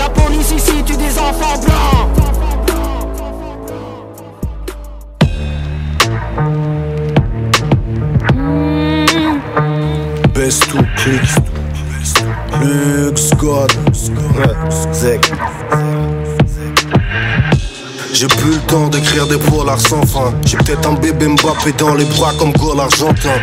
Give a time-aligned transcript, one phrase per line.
[0.00, 2.08] La police ici tue des enfants blancs.
[10.34, 11.20] Best to click.
[12.62, 13.70] Lux God.
[14.92, 15.32] Zek.
[18.12, 20.32] J'ai plus le temps d'écrire des polars sans fin.
[20.44, 23.38] J'ai peut-être un bébé Mbappé dans les bras comme goal argentin.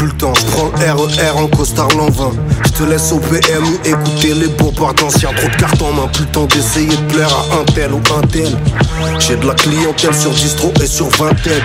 [0.00, 2.30] Plus le temps, je prends RER en costard l'an 20.
[2.64, 5.28] Je te laisse au PMU écouter les beaux d'anciens.
[5.36, 8.00] Trop de cartes en main, plus le temps d'essayer de plaire à un tel ou
[8.16, 8.48] un tel.
[9.18, 11.62] J'ai de la clientèle sur distro et sur vingtaine.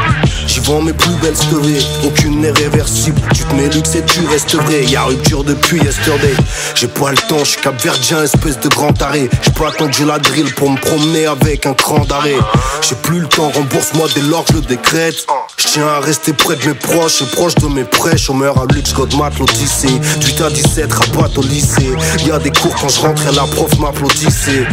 [0.47, 3.21] J'y vends mes plus belles stories, aucune n'est réversible.
[3.33, 4.83] Tu te mets luxe et tu restes vrai.
[4.83, 6.35] Y'a rupture depuis yesterday.
[6.75, 9.29] J'ai pas le temps, j'suis cap verdien, espèce de grand arrêt.
[9.43, 12.35] J'ai pas attendu la drill pour me promener avec un cran d'arrêt.
[12.81, 15.25] J'ai plus le temps, rembourse-moi dès lors que je le décrète.
[15.57, 18.17] Je tiens à rester près de mes proches et proche de mes prêts.
[18.17, 19.99] Chômeur à luxe, God mat l'Odyssée.
[20.21, 21.93] 8 à 17, rabat au lycée.
[22.25, 24.65] Y a des cours quand je rentrais, la prof m'applaudissait.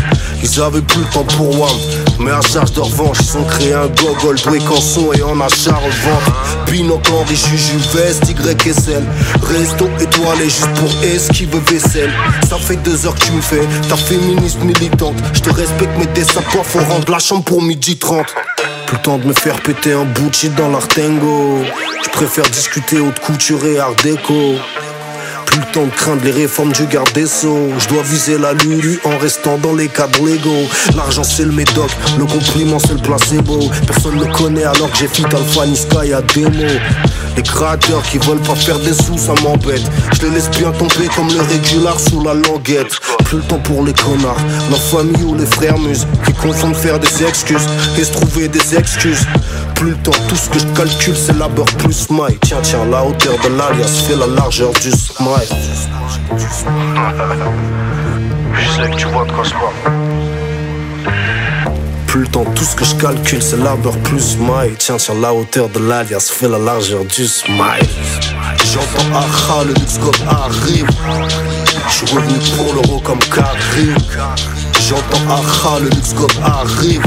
[0.43, 1.71] Ils avaient plus le temps pour WAM.
[2.19, 5.77] Mais à charge de revanche, ils ont créé un gogol, doué canson et en achat
[5.77, 6.71] revente.
[6.71, 9.05] Binocle, Henri, Juju, veste, YSL.
[9.43, 12.13] Resto étoilé juste pour esquive vaisselle.
[12.49, 15.17] Ça fait deux heures que tu me fais ta féministe militante.
[15.33, 18.27] Je te respecte, mais tes sapots faut rendre la chambre pour midi 30.
[18.93, 21.61] Plus le temps de me faire péter un bout dans l'artengo.
[22.05, 24.57] Je préfère discuter haute couture et art déco.
[25.47, 27.71] Plus le temps de craindre les réformes du garde des sceaux.
[27.79, 30.69] Je dois viser la lulu en restant dans les cadres légaux.
[30.95, 33.71] L'argent c'est le médoc, le compliment c'est le placebo.
[33.87, 36.67] Personne ne connaît alors que j'ai fit Alpha Niska à démo.
[37.37, 39.83] Les créateurs qui veulent pas faire des sous, ça m'embête.
[40.15, 42.99] Je les laisse bien tomber comme le régular sous la languette.
[43.25, 44.37] Plus le temps pour les connards,
[44.71, 47.67] la famille ou les frères muses qui confondent faire des excuses
[47.99, 49.27] et se trouver des excuses.
[49.75, 52.39] Plus le temps, tout ce que je calcule c'est labeur plus smile.
[52.43, 55.49] Tiens, tiens, la hauteur de l'alias fait la largeur du smile.
[58.55, 59.93] Je sais que tu vois de quoi je parle.
[62.13, 64.75] Plus le temps, tout ce que je calcule, c'est labeur plus smile.
[64.79, 67.89] Tiens, tiens, la hauteur de l'alias fait la largeur du smile.
[68.71, 70.87] J'entends aha, le luxe god arrive.
[71.89, 73.97] Je suis revenu pour l'euro comme Karim.
[74.79, 77.03] J'entends aha, le luxe god arrive.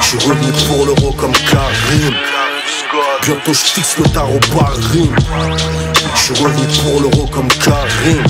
[0.00, 2.14] Je suis revenu pour l'euro comme Karim.
[3.22, 5.14] Bientôt je fixe le tarot par rime.
[6.16, 8.24] Je suis revenu pour l'euro comme Karim.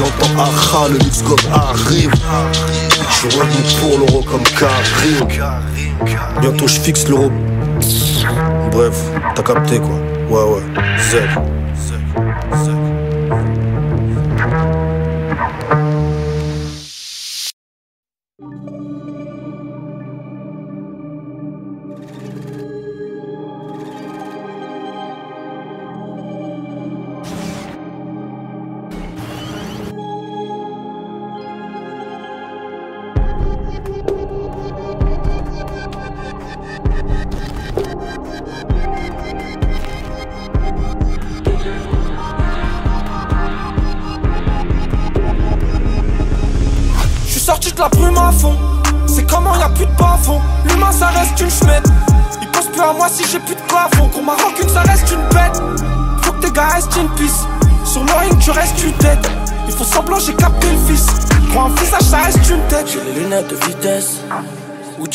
[0.00, 2.10] J'entends aha, le luxe god arrive.
[3.10, 5.28] Je suis revenu pour l'euro comme Karim.
[6.40, 7.30] Bientôt je fixe l'euro.
[8.72, 8.98] Bref,
[9.34, 9.98] t'as capté quoi.
[10.30, 10.62] Ouais, ouais.
[10.98, 11.16] Z.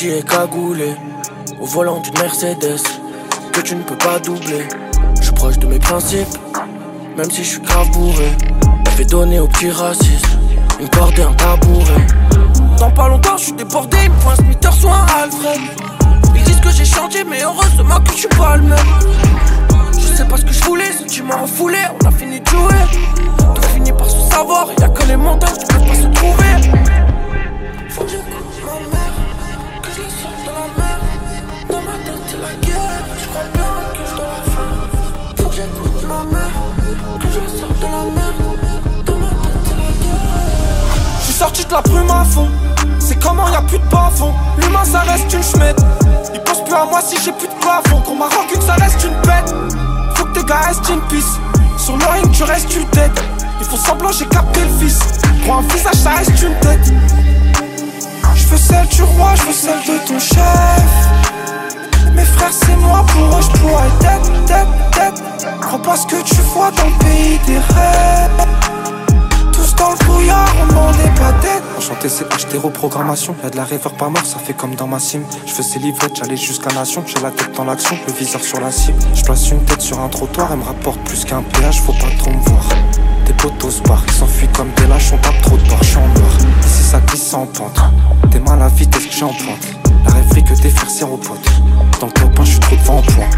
[0.05, 0.93] Cagoulé,
[1.59, 2.79] au volant d'une Mercedes,
[3.51, 4.67] que tu ne peux pas doubler.
[5.19, 6.27] Je suis proche de mes principes,
[7.17, 7.87] même si je suis grave.
[8.91, 10.37] Je vais donner aux petits racistes,
[10.79, 12.05] une corde et un tabouret.
[12.77, 15.61] Dans pas longtemps, je suis débordé, il me faut un Smith soit un Alfred.
[16.35, 18.77] Ils disent que j'ai changé, mais heureusement que je suis pas le même.
[19.93, 23.05] Je sais pas ce que je voulais, sentiments refoulés, on a fini de jouer.
[23.55, 26.84] Tout finit par se savoir, y a que les montagnes qui peuvent pas se trouver.
[41.55, 42.47] Sorti de la brume à fond.
[42.99, 44.33] C'est comment y a plus de bas fond.
[44.57, 45.79] L'humain ça reste une chemette.
[46.33, 48.01] Il pense plus à moi si j'ai plus de plafond.
[48.01, 49.53] Qu'on m'a rancune ça reste une bête.
[50.15, 51.39] Faut que tes gars restent une pisse.
[51.77, 53.23] Sur le ring tu restes une tête.
[53.59, 54.99] Ils font semblant, j'ai capté le fils.
[55.45, 56.93] Pour un visage, ça reste une tête.
[58.35, 60.85] Je veux celle du roi, je veux celle de ton chef.
[62.13, 65.23] Mes frères, c'est moi, pour eux, je pourrais tête, tête, tête.
[65.61, 68.45] Crois pas ce que tu vois dans le pays des rêves
[69.77, 69.97] dans le
[70.61, 71.63] on demandait pas d'aide.
[71.77, 73.35] Enchanté, c'est acheter reprogrammation.
[73.43, 75.21] Y'a de la rêveur pas mort, ça fait comme dans ma sim.
[75.45, 77.03] Je fais ses livrettes, j'allais jusqu'à Nation.
[77.05, 78.97] J'ai la tête dans l'action, le viseur sur la cible.
[79.13, 82.11] Je place une tête sur un trottoir, elle me rapporte plus qu'un péage, faut pas
[82.17, 82.65] trop me voir.
[83.25, 86.31] Des potos barres, ils s'enfuient comme des lâches, on tape trop de barres, en noir.
[86.65, 87.79] Ici ça glisse en pente.
[88.31, 89.67] T'es mal à vitesse que j'ai en pointe.
[90.05, 91.51] La rêverie que tes frères aux potes.
[91.99, 93.29] Dans le top je suis trop devant point.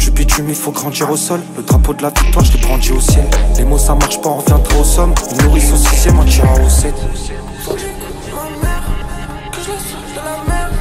[0.00, 1.40] Du bitume, il faut grandir au sol.
[1.56, 3.26] Le drapeau de la victoire, je l'ai brandi au ciel.
[3.58, 5.14] Les mots, ça marche pas, on reviendra au somme.
[5.30, 6.94] Une nourrice au sixième, on tirera au 7.
[7.62, 7.78] Faut que
[8.34, 8.82] ma mère,
[9.52, 10.72] que je la sorte de la merde.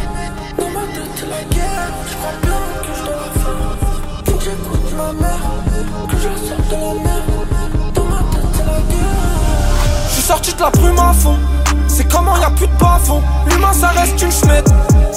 [0.57, 1.91] Dans ma tête, la guerre.
[2.09, 3.75] Je crois bien que je dois la faire.
[4.25, 5.43] Faut que j'écoute ma mère,
[6.09, 7.93] que je la sorte de la merde.
[7.93, 9.19] Dans ma tête, la guerre.
[10.07, 11.37] Je suis sorti de la brume à fond.
[11.87, 13.21] C'est comment y a plus de bas fond.
[13.49, 14.69] L'humain, ça reste une schmette.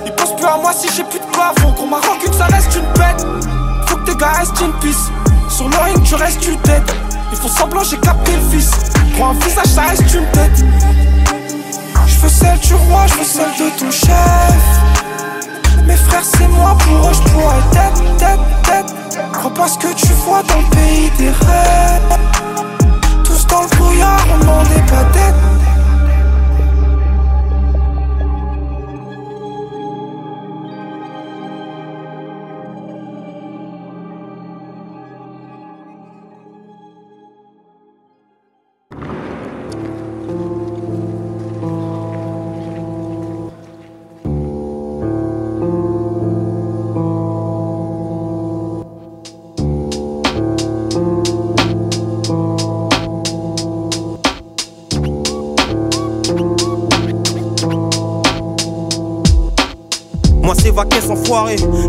[0.04, 1.72] Il pense plus à moi si j'ai plus de plafond.
[1.72, 3.24] Qu'on m'a que ça reste une bête
[4.28, 5.10] restent une piste.
[5.48, 6.94] Sur le ring, tu restes une tête.
[7.30, 8.70] Ils font semblant, j'ai capté le fils.
[9.16, 10.64] Pour un visage, ça reste une tête.
[12.06, 14.62] Je veux celle du roi, je veux celle de ton chef.
[15.86, 19.32] Mes frères, c'est moi, pour eux, je pourrais tête, tête, tête.
[19.32, 22.18] Crois pas ce que tu vois dans le pays des rêves.
[23.24, 25.04] Tous dans le brouillard, on demandait pas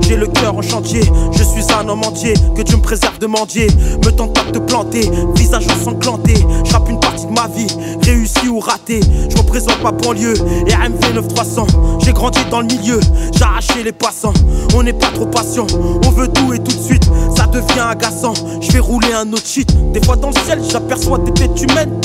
[0.02, 1.02] J'ai le cœur en chantier,
[1.34, 2.34] je suis un homme entier.
[2.56, 3.68] Que Dieu me préserve de mendier.
[4.06, 6.34] Me tente pas de te planter, visage ensanglanté.
[6.64, 7.68] J'rappe une partie de ma vie,
[8.04, 9.02] réussi ou raté.
[9.30, 11.68] Je représente ma banlieue, RMV 9300.
[12.00, 13.02] J'ai grandi dans le milieu,
[13.36, 14.34] j'ai arraché les passants.
[14.76, 15.68] On n'est pas trop patient,
[16.06, 17.04] on veut tout et tout de suite.
[17.36, 19.70] Ça devient agaçant, je vais rouler un autre shit.
[19.92, 22.00] Des fois dans le ciel, j'aperçois des bêtes humaines.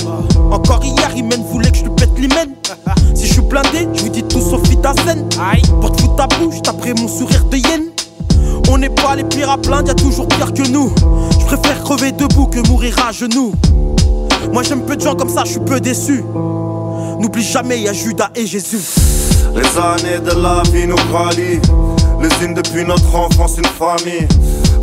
[0.50, 2.48] Encore hier, Imen voulait que je lui pète l'hymen.
[3.14, 4.37] Si je suis blindé, je lui dis tout
[4.82, 5.28] ta scène.
[5.40, 7.84] Aïe, pour te foutre ta bouche, t'après mon sourire de hyène.
[8.70, 10.92] On n'est pas les pires à plaindre, y'a toujours pire que nous.
[11.40, 13.52] Je préfère crever debout que mourir à genoux.
[14.52, 16.24] Moi j'aime peu de gens comme ça, je suis peu déçu.
[17.18, 18.80] N'oublie jamais, y'a Judas et Jésus.
[19.54, 21.60] Les années de la vie nous rallient.
[22.20, 24.26] Les unes depuis notre enfance, une famille.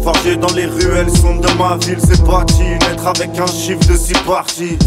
[0.04, 2.64] Forgé dans les ruelles sombres de ma ville, c'est bâti.
[2.64, 4.78] Naître avec un chiffre de six parties.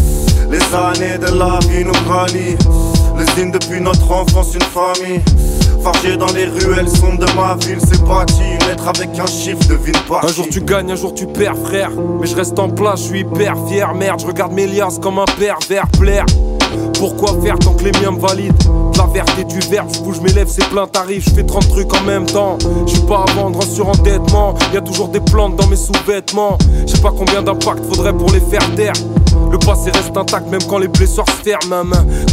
[0.51, 2.57] Les années de la vie nous rallient.
[3.19, 5.21] Les unes depuis notre enfance, une famille.
[5.83, 8.43] Fargé dans les ruelles sombres de ma ville, c'est bâti.
[8.67, 10.27] Naître avec un chiffre de ville partie.
[10.29, 11.91] Un jour tu gagnes, un jour tu perds, frère.
[12.21, 13.93] Mais je reste en place, je suis hyper fier.
[13.95, 16.27] Merde, je regarde mes liasses comme un pervers plaire.
[16.99, 18.55] Pourquoi faire tant que les miens me valident?
[18.97, 21.69] La verte et du verbe, je bouge mes lèvres, c'est plein tarif, je fais 30
[21.69, 22.59] trucs en même temps.
[22.87, 26.59] Je suis pas à vendre en surendettement, y a toujours des plantes dans mes sous-vêtements.
[26.87, 28.95] Je sais pas combien d'impact faudrait pour les faire taire.
[29.51, 31.85] Le passé reste intact même quand les blessures se ferment.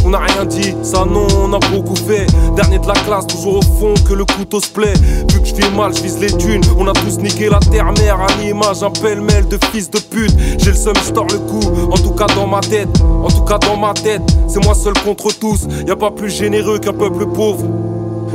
[0.04, 2.26] On n'a rien dit, ça non, on a beaucoup fait.
[2.54, 4.94] Dernier de la classe, toujours au fond que le couteau se plaît.
[5.30, 6.62] Vu que je vis mal, je vise les thunes.
[6.78, 10.34] On a tous niqué la terre-mère à l'image, un pêle-mêle de fils de pute.
[10.58, 12.88] J'ai le seum, je le coup, en tout cas dans ma tête.
[13.22, 15.66] En tout cas dans ma tête, c'est moi seul contre tous.
[15.86, 17.64] Y a pas plus généreux qu'un peuple pauvre.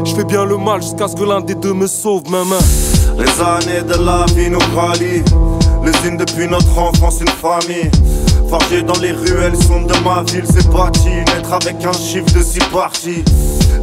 [0.03, 2.43] Je fais bien le mal jusqu'à ce que l'un des deux me sauve, main.
[3.17, 5.23] Les années de la vie nous rallient.
[5.83, 7.89] Les unes depuis notre enfance, une famille.
[8.49, 11.09] Forgé dans les ruelles sombres de ma ville, c'est bâti.
[11.09, 13.23] Naître avec un chiffre de six parties.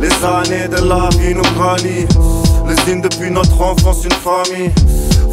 [0.01, 2.07] Les années de la vie nous rallient.
[2.69, 4.71] Les unes depuis notre enfance, une famille.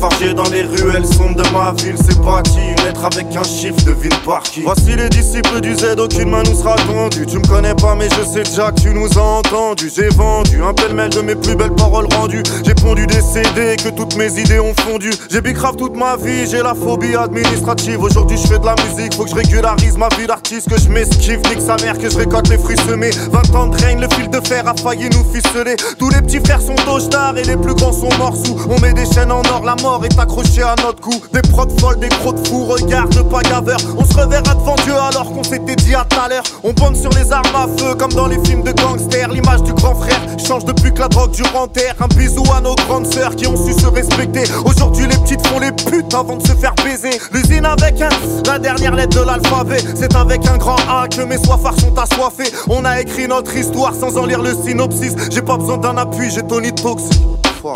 [0.10, 2.60] Fargé dans les ruelles sombres de ma ville, c'est bâti.
[2.60, 6.44] Une lettre avec un chiffre de ville qui Voici les disciples du Z, aucune main
[6.44, 7.26] nous sera tendue.
[7.26, 9.92] Tu me connais pas, mais je sais déjà que tu nous as entendus.
[9.96, 12.44] J'ai vendu un pêle-mêle de mes plus belles paroles rendues.
[12.64, 15.10] J'ai pondu des CD que toutes mes idées ont fondu.
[15.32, 18.04] J'ai bicrave toute ma vie, j'ai la phobie administrative.
[18.04, 20.70] Aujourd'hui, je fais de la musique, faut que je régularise ma vie d'artiste.
[20.70, 23.10] Que je m'esquive, nique sa mère, que je récolte les fruits semés.
[23.32, 25.76] 20 ans de règne, le fil de fer a failli nous ficeler.
[25.98, 28.56] Tous les petits frères sont au et les plus grands sont morts sous.
[28.70, 31.14] On met des chaînes en or, la mort est accroché à notre cou.
[31.34, 33.78] Des prods folles, des crocs de fou, regarde pas gaveur.
[33.98, 36.44] On se reverra devant Dieu alors qu'on s'était dit à tout à l'heure.
[36.64, 39.30] On bande sur les armes à feu comme dans les films de gangsters.
[39.30, 41.96] L'image du grand frère change depuis que la drogue durant terre.
[42.00, 44.44] Un bisou à nos grandes sœurs qui ont su se respecter.
[44.66, 47.20] Aujourd'hui, les petites font les putes avant de se faire baiser.
[47.32, 48.10] L'usine avec un,
[48.46, 49.84] la dernière lettre de l'alphabet.
[49.96, 52.52] C'est avec un grand A que mes soifards sont assoiffés.
[52.68, 55.14] On a écrit notre histoire sans en lire le synopsis.
[55.32, 57.22] J'ai pas besoin d'un appui, j'ai Tony Toxic.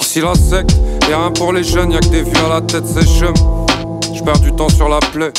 [0.02, 2.86] Ici la secte, y'a rien pour les jeunes, y'a que des vieux à la tête,
[2.86, 3.34] c'est chum.
[4.14, 5.32] J'perds du temps sur la plaie.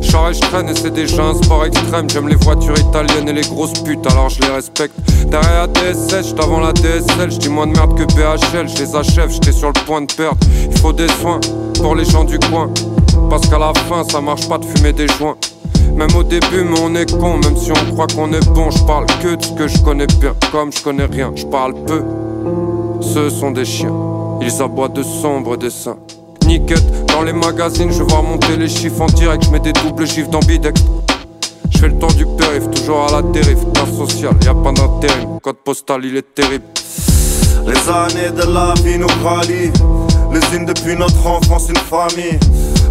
[0.00, 2.08] J'arrête, je traîne et c'est déjà un sport extrême.
[2.10, 4.94] J'aime les voitures italiennes et les grosses putes, alors je les respecte.
[5.28, 9.30] Derrière la DSL, avant la DSL, j'dis moins de merde que BHL, je les achève,
[9.30, 10.38] j'étais sur le point de perdre.
[10.70, 11.40] Il faut des soins
[11.80, 12.68] pour les gens du coin.
[13.30, 15.36] Parce qu'à la fin, ça marche pas de fumer des joints.
[15.94, 18.70] Même au début, mais on est con, même si on croit qu'on est bon.
[18.70, 21.32] Je parle que de ce que je connais bien, comme je connais rien.
[21.34, 22.02] Je parle peu,
[23.00, 24.05] ce sont des chiens.
[24.40, 25.96] Ils aboient de sombres dessins.
[26.46, 29.44] Niquette, dans les magazines, je vois monter les chiffres en direct.
[29.44, 30.80] Je mets des doubles chiffres dans Bidex.
[31.70, 33.64] Je fais le tour du périph', toujours à la dérive.
[33.74, 35.40] Pas social, y a pas d'intérim.
[35.42, 36.64] Code postal, il est terrible.
[37.66, 39.72] Les années de la vie nous rallient.
[40.32, 42.38] Les unes depuis notre enfance, une famille.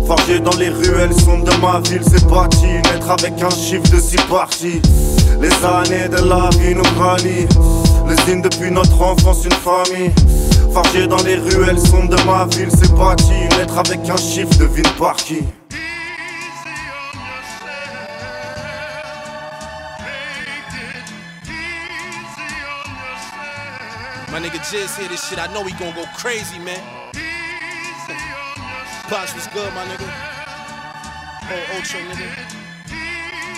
[0.05, 2.65] Forgé dans les ruelles sont de ma ville, c'est parti.
[2.65, 4.81] Naître avec un chiffre de six parties.
[5.41, 7.47] Les années de la vie nous rallient.
[8.07, 10.11] Les unes depuis notre enfance, une famille.
[10.71, 13.33] Forgé dans les ruelles sont de ma ville, c'est parti.
[13.57, 15.43] Naître avec un chiffre de ville party.
[24.31, 26.81] My nigga Jizz hear this shit, I know he gon' go crazy, man.
[29.07, 30.09] Posh was good, my nigga.
[31.47, 32.27] Oh, Ocho, nigga.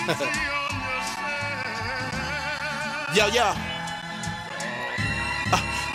[3.15, 3.76] yo, yo.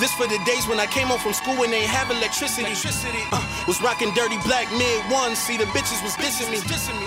[0.03, 2.67] This for the days when I came home from school and they ain't have electricity.
[2.67, 3.23] electricity.
[3.31, 5.37] Uh, was rocking dirty black mid one.
[5.37, 6.59] See the bitches was dissing me.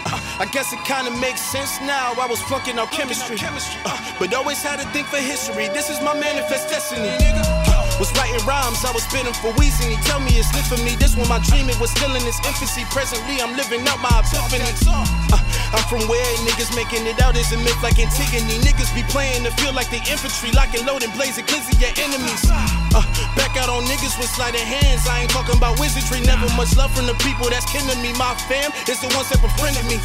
[0.05, 2.13] Uh, I guess it kinda makes sense now.
[2.15, 3.35] I was flunking out chemistry.
[3.83, 5.67] Uh, but always had a thing for history.
[5.67, 7.11] This is my manifest destiny.
[7.19, 7.54] Uh,
[7.99, 9.91] was writing rhymes, I was spitting for Weezy.
[9.91, 10.95] He tell me it's lit for me.
[10.95, 12.83] This when my dream it was still in its infancy.
[12.91, 14.67] Presently, I'm living out my epiphany.
[14.87, 15.39] Uh,
[15.71, 18.59] I'm from where niggas making it out is a myth like Antigone.
[18.63, 22.43] Niggas be playing the field like the infantry, locking, loading, blazing, glizzy your enemies.
[22.51, 23.03] Uh,
[23.35, 25.07] back out on niggas with sliding hands.
[25.07, 26.21] I ain't talking about wizardry.
[26.25, 28.11] Never much love from the people that's to me.
[28.15, 29.95] My fam is the ones that befriended me.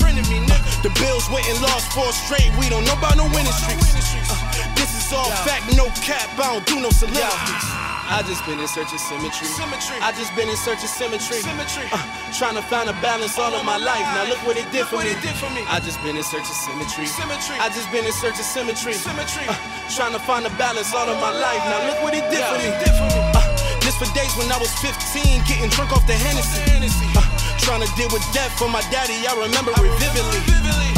[0.83, 2.51] The bills went and lost four straight.
[2.59, 3.93] We don't know about no winning streaks.
[4.31, 6.29] Uh, this is all fact, no cap.
[6.39, 7.80] I don't do no soliloquies.
[8.11, 9.47] I just been in search of symmetry.
[9.47, 9.95] symmetry.
[10.03, 11.47] I just been in search of symmetry.
[11.47, 11.87] symmetry.
[11.95, 12.03] Uh,
[12.35, 14.03] trying to find a balance all of my life.
[14.19, 15.15] Now look what it did for, me.
[15.23, 15.63] Did for me.
[15.71, 17.07] I just been in search of symmetry.
[17.07, 17.55] symmetry.
[17.63, 18.99] I just been in search of symmetry.
[18.99, 19.47] symmetry.
[19.47, 19.55] Uh,
[19.95, 21.63] trying to find a balance all of my life.
[21.71, 22.75] Now look what it did for me.
[22.83, 23.23] Did for me.
[23.31, 23.47] Uh,
[23.87, 26.67] this for days when I was 15, getting drunk off the Hennessy.
[27.15, 27.23] Uh,
[27.63, 30.43] trying to deal with death for my daddy, I remember it vividly.
[30.51, 30.90] Uh,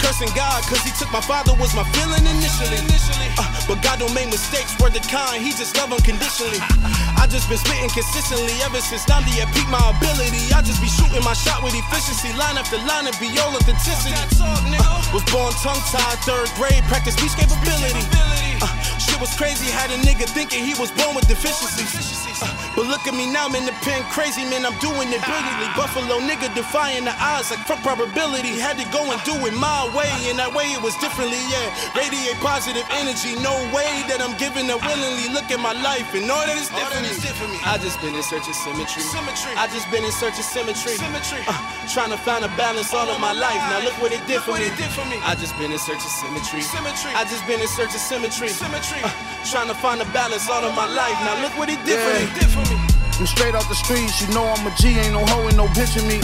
[0.00, 2.80] cursing God, cause he took my father was my feeling initially.
[3.36, 6.58] Uh, but God don't make mistakes, word the kind, he just love unconditionally.
[7.20, 10.50] I just been spitting consistently ever since Nandi had peaked my ability.
[10.52, 14.16] I just be shooting my shot with efficiency, line after line and be all authenticity.
[14.40, 18.00] Uh, was born tongue tied, third grade, practice speech capability.
[18.64, 22.19] Uh, shit was crazy, had a nigga thinking he was born with deficiencies.
[22.76, 25.68] But look at me now, I'm in the pen, crazy man, I'm doing it brilliantly.
[25.74, 28.54] Buffalo nigga defying the odds like fuck probability.
[28.58, 31.74] Had to go and do it my way, and that way it was differently, yeah.
[31.98, 35.28] Radiate positive energy, no way that I'm giving it willingly.
[35.34, 37.06] Look at my life and all that is different.
[37.66, 39.02] I just been in search of symmetry.
[39.02, 39.52] symmetry.
[39.58, 40.94] I just been in search of symmetry.
[40.94, 41.42] symmetry.
[41.46, 41.54] Uh,
[41.90, 43.60] trying to find a balance all of my life.
[43.70, 44.70] Now look what it did for, me.
[44.78, 45.18] Did for me.
[45.26, 46.62] I just been in search of symmetry.
[46.62, 47.10] symmetry.
[47.14, 48.48] I just been in search of symmetry.
[48.48, 49.02] symmetry.
[49.02, 49.10] Uh,
[49.44, 51.18] trying to find a balance all of my life.
[51.26, 52.06] Now look what it did yeah.
[52.06, 52.59] for me.
[53.20, 55.66] I'm straight off the streets, you know I'm a G, ain't no hoe and no
[55.76, 56.20] bitch in me.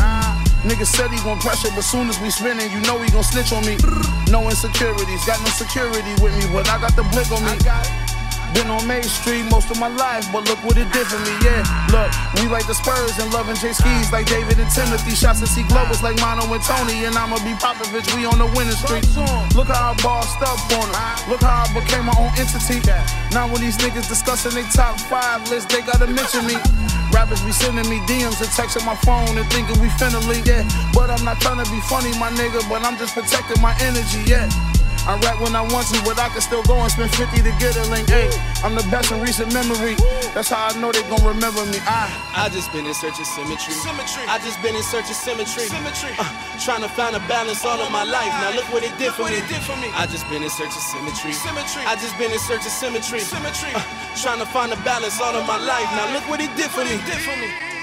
[0.64, 3.52] Nigga said he gon' pressure, but soon as we spinning, you know he gon' snitch
[3.52, 3.76] on me.
[4.30, 8.05] No insecurities, got no security with me, but I got the blick on me.
[8.54, 11.34] Been on Main Street most of my life, but look what it did for me,
[11.42, 11.62] yeah.
[11.90, 15.14] Look, we like the Spurs and loving J skis like David and Timothy.
[15.14, 18.48] Shots to see Globus like Mono and Tony, and I'ma be Popovich, we on the
[18.56, 19.04] winning streak.
[19.54, 21.28] Look how I bossed up on it.
[21.28, 22.80] Look how I became my own entity.
[23.32, 26.56] Now when these niggas discussing they top five list, they gotta mention me.
[27.12, 30.68] Rappers be sending me DMs and texting my phone and thinking we finna leak, yeah.
[30.92, 34.22] But I'm not trying to be funny, my nigga, but I'm just protecting my energy,
[34.26, 34.48] yeah.
[35.06, 37.52] I rap when I want to, but I can still go and spend 50 to
[37.62, 38.10] get a link.
[38.10, 38.26] Hey,
[38.66, 39.94] I'm the best in recent memory.
[40.34, 41.78] That's how I know they gon' remember me.
[41.86, 43.70] I I just been in search of symmetry.
[43.70, 44.26] Symmetry.
[44.26, 45.70] I just been in search of symmetry.
[45.70, 46.10] Symmetry.
[46.18, 46.26] Uh,
[46.58, 48.34] trying to find a balance all of my life.
[48.42, 49.38] Now look what it did for me.
[49.46, 49.94] Did for me.
[49.94, 51.32] I just been in search of symmetry.
[51.32, 51.86] Symmetry.
[51.86, 53.20] I just been in search of symmetry.
[53.20, 53.70] Symmetry.
[53.78, 53.86] Uh,
[54.18, 55.86] trying to find a balance all of my life.
[55.94, 56.98] Now look what it did for me.
[57.06, 57.75] Did for me.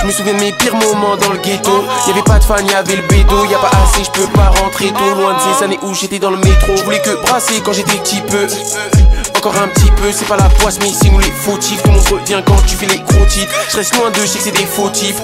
[0.00, 1.84] Je me souviens de mes pires moments dans le ghetto.
[2.06, 3.44] Y'avait pas de fan, y'avait le bédo.
[3.50, 6.30] Y'a pas assez, je peux pas rentrer tôt loin de ces années où j'étais dans
[6.30, 6.74] le métro.
[6.84, 8.46] Voulais que brasser quand j'étais petit peu.
[9.36, 11.82] Encore un petit peu, c'est pas la poisse, mais ici nous les fautifs.
[11.82, 13.52] Tout le monde revient quand tu fais les gros titres.
[13.70, 15.20] Je reste loin d'eux, je sais que c'est des fautifs.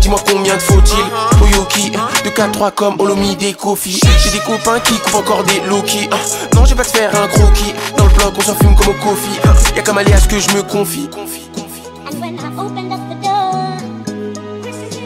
[0.00, 4.00] Dis-moi combien de faut-il Oyoki, de 4-3 comme Olomi des Kofi.
[4.32, 6.08] J'ai des copains qui coupent encore des Loki.
[6.54, 7.74] Non, j'ai pas te faire un croquis.
[7.98, 9.38] Dans le bloc, on s'en fume comme au coffee.
[9.76, 11.10] Y'a comme aller à ce que je me confie.
[11.14, 13.52] And when I opened up the door,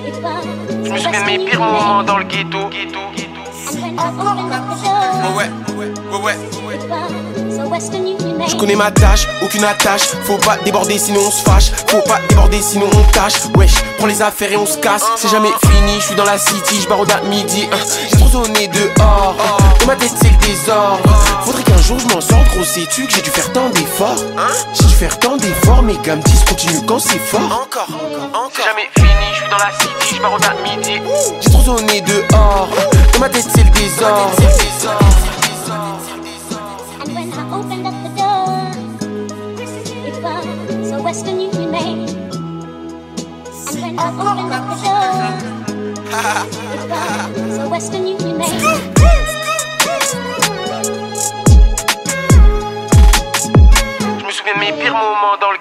[0.06, 2.58] it was Je me souviens de mes pires moments dans le ghetto.
[2.58, 7.25] And when I opened up the door, Ouais, ouais, ouais, ouais.
[8.48, 10.02] Je connais ma tâche, aucune attache.
[10.24, 11.70] Faut pas déborder sinon on se fâche.
[11.88, 13.34] Faut pas déborder sinon on tâche.
[13.56, 15.04] Wesh, prends les affaires et on se casse.
[15.16, 17.68] C'est jamais fini, je suis dans la city, je barre à midi.
[17.72, 17.76] hein.
[18.10, 19.36] J'ai trop sonné dehors.
[19.80, 21.02] Dans ma tête c'est le désordre.
[21.44, 24.16] Faudrait qu'un jour je m'en sorte, gros sais-tu que j'ai dû faire tant d'efforts?
[24.74, 27.40] J'ai dû faire tant d'efforts, mes gars me disent continue quand c'est fort.
[27.40, 27.86] Encore,
[28.32, 28.50] encore.
[28.54, 31.00] C'est jamais fini, je suis dans la city, je barre à midi.
[31.40, 32.68] J'ai trop sonné dehors.
[33.14, 34.30] Dans ma tête c'est le désordre.
[41.06, 41.72] Western Union.
[41.72, 42.08] And
[43.80, 45.06] when I opened up the door,
[47.36, 48.40] it was a Western Union.
[54.18, 55.58] Je me souviens de mes pires moments dans le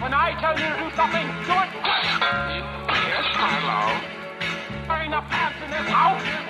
[0.00, 2.04] When I tell you to do something, do it quick.
[2.88, 4.00] Yes, my love.
[4.96, 6.49] Ain't enough pants in this house.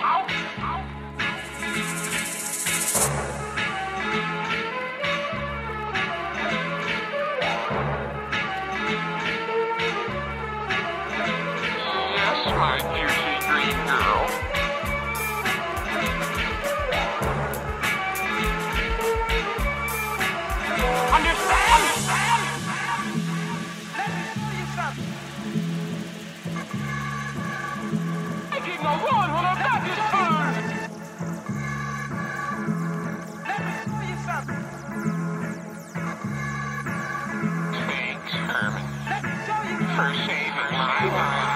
[40.00, 41.50] Super Saver, my life.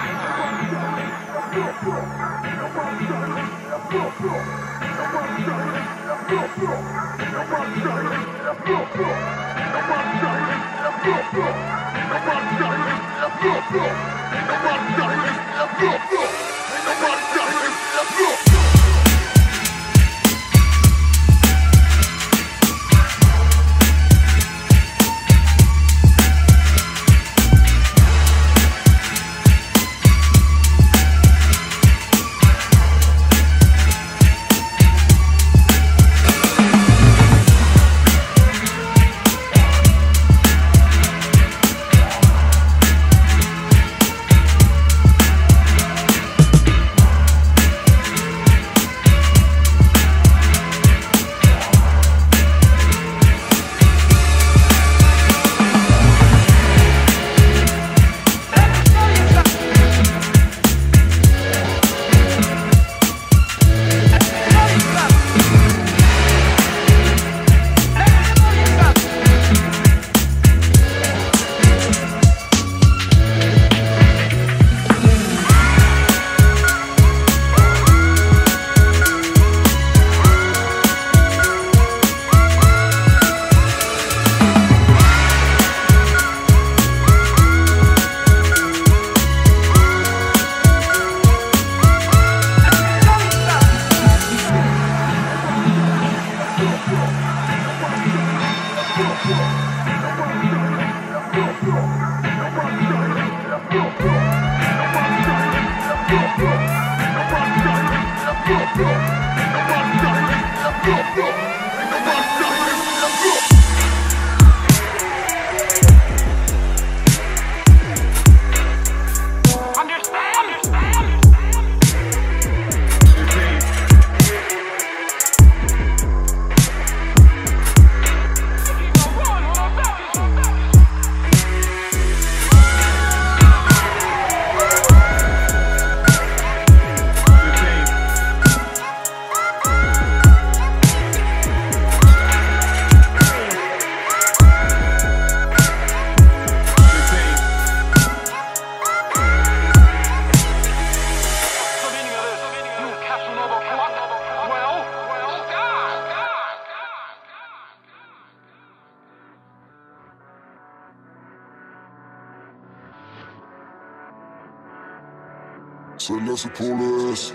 [166.07, 167.33] C'est là, pour le S.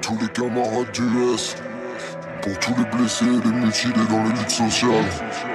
[0.00, 1.56] Tous les camarades du S.
[2.40, 5.53] Pour tous les blessés, les mutilés dans les luttes sociales.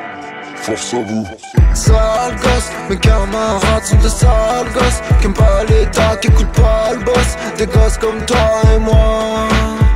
[0.61, 1.25] Force à vous.
[1.73, 6.93] Sale gosse, mes camarades sont des sales gosses Qui aiment pas l'état, qui écoutent pas
[6.93, 8.37] le boss Des gosses comme toi
[8.75, 9.47] et moi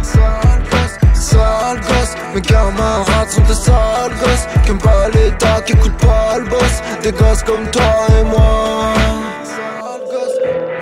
[0.02, 5.74] Sale gosse, sale gosse Mes camarades sont des sales gosses Qui aiment pas l'état, qui
[5.74, 8.94] écoutent pas le boss Des gosses comme toi et moi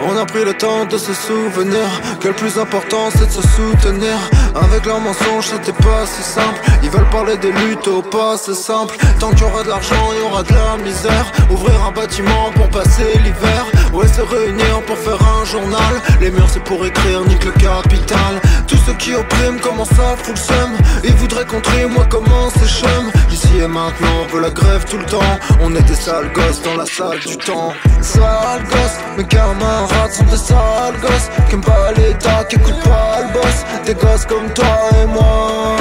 [0.04, 1.88] on a pris le temps de se souvenir
[2.20, 4.18] que le plus important c'est de se soutenir.
[4.56, 6.60] Avec leurs mensonges c'était pas si simple.
[6.84, 8.96] Ils veulent parler des luttes au pas, c'est simple.
[9.20, 11.26] Tant qu'il y aura de l'argent, il y aura de la misère.
[11.50, 13.66] Ouvrir un bâtiment pour passer l'hiver.
[13.94, 15.94] Ouais, se réunir pour faire un journal?
[16.20, 18.42] Les murs c'est pour écrire, nique le capital.
[18.68, 20.72] Tous ceux qui oppriment commencent à foutre le seum?
[21.04, 23.12] Ils voudraient contrer, moi comment c'est chum?
[23.32, 25.34] Ici et maintenant, on veut la grève tout le temps.
[25.62, 27.74] On est des sales gosses dans la salle du temps.
[28.02, 31.30] Sales gosses, mes camarades sont des sales gosses.
[31.48, 33.58] Qui aiment pas l'état, qui écoutent pas le boss.
[33.86, 34.66] Des gosses comme toi
[35.02, 35.76] et moi.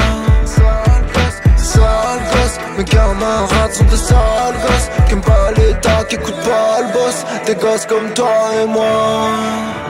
[1.80, 4.88] Sales gosses, mes camarades sont des sales gosses.
[5.08, 7.24] Qui pas l'état, qui écoutent pas le boss.
[7.46, 9.89] Des gosses comme toi et moi.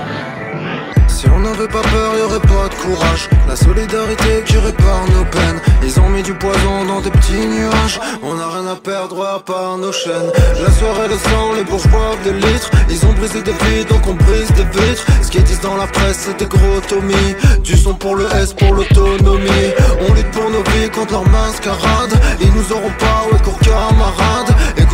[1.20, 3.28] Si on n'avait pas peur, y aurait pas de courage.
[3.46, 5.60] La solidarité qui répare nos peines.
[5.82, 8.00] Ils ont mis du poison dans des petits nuages.
[8.22, 10.32] On n'a rien à perdre à part nos chaînes.
[10.64, 12.70] La soirée, le sang, les bourgeois des litres.
[12.88, 15.04] Ils ont brisé des vies, donc on brise des vitres.
[15.20, 17.36] Ce qu'ils disent dans la presse, c'est des gros Tommy.
[17.64, 19.68] Du son pour le S, pour l'autonomie.
[20.08, 22.14] On lutte pour nos vies contre leur mascarade.
[22.40, 24.49] Ils nous auront pas, ouais, court camarades.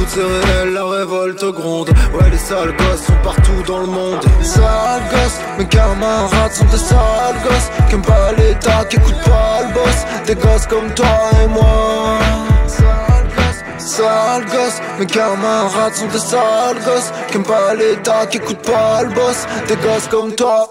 [0.09, 1.91] C'est réel, la révolte gronde.
[2.15, 4.25] Ouais, les sales gosses sont partout dans le monde.
[4.41, 7.71] Sales gosses, mes camarades sont des sales gosses.
[7.91, 10.07] Qui pas l'état, qui écoutent pas le boss.
[10.27, 11.07] Des gosses comme toi
[11.45, 12.19] et moi.
[13.79, 17.13] Sales gosses, mes camarades sont des sales gosses.
[17.31, 19.47] Qui pas l'état, qui écoutent pas le boss.
[19.69, 20.71] Des gosses comme toi.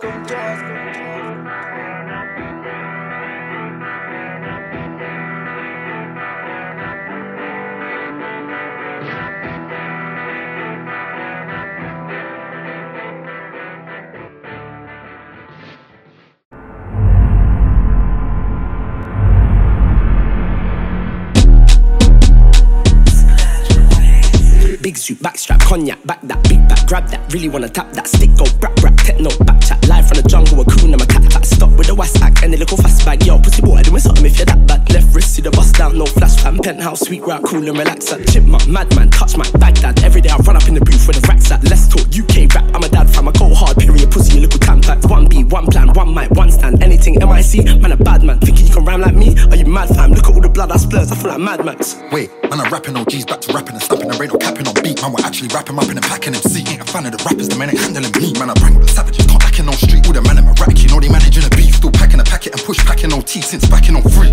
[25.06, 27.22] Big suit, backstrap, cognac, back that, big back, grab that.
[27.32, 29.78] Really wanna tap that stick, go rap rap, techno, back chat.
[29.88, 31.46] Live from the jungle, a coon, I'm a cat cat.
[31.46, 33.24] Stop with the west act and the little fast bag.
[33.24, 34.82] Yo, pussy boy, doing something if you're that bad.
[34.92, 36.58] Left wrist, see the bust down, no flash fan.
[36.58, 38.10] Penthouse, sweet rap, cool and relax.
[38.10, 40.04] That chipmunk, madman, touch my Baghdad.
[40.04, 41.64] Every day I run up in the booth with the racks at.
[41.64, 44.60] Let's talk UK rap, I'm a dad fam, I go hard, period, pussy, you little
[44.60, 45.08] tampax.
[45.08, 48.40] One B, one plan, one mic, one stand, anything MIC, man a bad man.
[48.40, 49.38] Thinking you can rhyme like me?
[49.52, 50.14] Are you mad fam?
[50.14, 52.02] Look at all the blood I splurs, I feel like Mad Max.
[52.12, 54.08] Wait, man, I'm rapping OGs back to rapping and snapping.
[54.10, 54.95] There ain't no capping on beat.
[55.02, 56.64] Man, we're actually rapping, rapping and packing MC.
[56.68, 58.34] Ain't a fan of the rappers, the men ain't handling me.
[58.40, 60.06] Man, I bring with the savages, can't act in no street.
[60.08, 61.76] All the man in my rack, you know they managing a beef.
[61.76, 64.32] Still packing a packet and push packing OT since backing on free.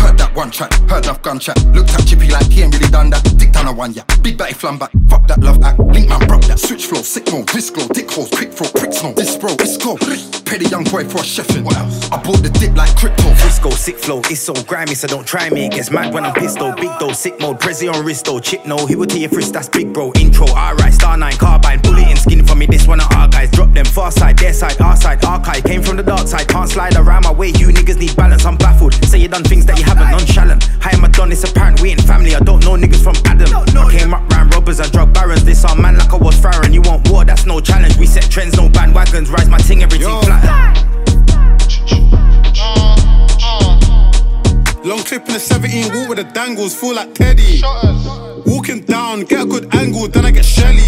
[0.00, 1.58] Heard that one track, heard enough gun chat.
[1.74, 3.22] Looked at Chippy like he ain't really done that.
[3.36, 4.04] Dick down a one, yeah.
[4.22, 4.90] Big batty flum back.
[5.08, 5.78] Fuck that love act.
[5.78, 6.58] Link man broke that.
[6.58, 9.12] Switch flow, sick mode, risk glow, dick holes, quick throw, pricks no.
[9.12, 9.98] This bro, this go.
[10.50, 11.62] Pay the young boy for a chefin'.
[11.62, 12.10] What else?
[12.10, 13.32] I bought the dip like crypto.
[13.34, 15.66] Frisco, sick flow, it's so grimy, so don't try me.
[15.66, 16.74] It gets mad when I'm pissed though.
[16.74, 18.40] Big though, sick mode, Prezi on wrist though.
[18.40, 20.10] Chip no, he will tell your first, that's big bro.
[20.18, 22.66] Intro, alright, star nine, carbine, bullet and skin for me.
[22.66, 23.52] This one of our guys.
[23.52, 25.62] Drop them far side, their side, our side, archive.
[25.62, 27.50] Came from the dark side, can't slide around my way.
[27.50, 28.94] You niggas need balance, I'm baffled.
[29.04, 30.68] Say you done things that you haven't, nonchalant.
[30.84, 31.30] I am a done?
[31.30, 32.34] It's apparent we ain't family.
[32.34, 33.54] I don't know niggas from Adam.
[33.54, 35.44] I came up round robbers and drug barons.
[35.44, 36.72] This our man like I was Farron.
[36.72, 37.96] You want war, that's no challenge.
[37.98, 39.30] We set trends, no bandwagons.
[39.30, 40.39] Rise my ting, everything flat.
[44.82, 47.60] Long clip in the 17, walk with the dangles, feel like Teddy.
[48.46, 50.80] Walking down, get a good angle, then I get Shelly.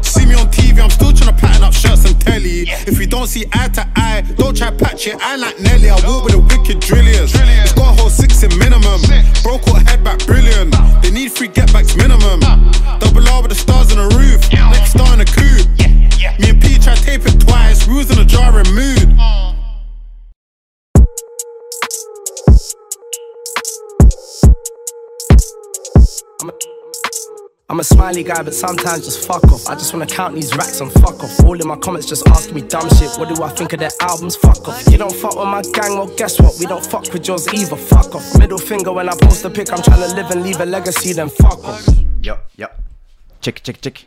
[0.00, 2.64] See me on TV, I'm still trying to pattern up shirts and telly.
[2.88, 5.16] If we don't see eye to eye, don't try patch it.
[5.20, 7.32] I like Nelly, I walk with the wicked drillers.
[7.34, 9.00] It's got a whole six in minimum.
[9.42, 10.74] Bro caught head back brilliant.
[11.02, 12.40] They need three get backs minimum.
[12.98, 14.50] Double R with the stars on the roof.
[14.50, 15.81] Next star in the coupe.
[16.42, 17.86] Me and P try tape it twice.
[17.86, 19.16] We was in a jarring mood.
[27.68, 29.66] I'm a smiley guy, but sometimes just fuck off.
[29.66, 31.42] I just wanna count these racks and fuck off.
[31.42, 33.16] All in my comments just ask me dumb shit.
[33.16, 34.36] What do I think of their albums?
[34.36, 34.86] Fuck off.
[34.90, 36.58] You don't fuck with my gang, well, guess what?
[36.58, 37.76] We don't fuck with yours either.
[37.76, 38.38] Fuck off.
[38.38, 41.14] Middle finger when I post a pic, I'm trying to live and leave a legacy,
[41.14, 41.88] then fuck off.
[42.20, 42.66] Yo, yo.
[43.40, 44.04] Check, check, check.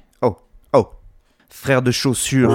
[1.50, 2.52] Frère de chaussures.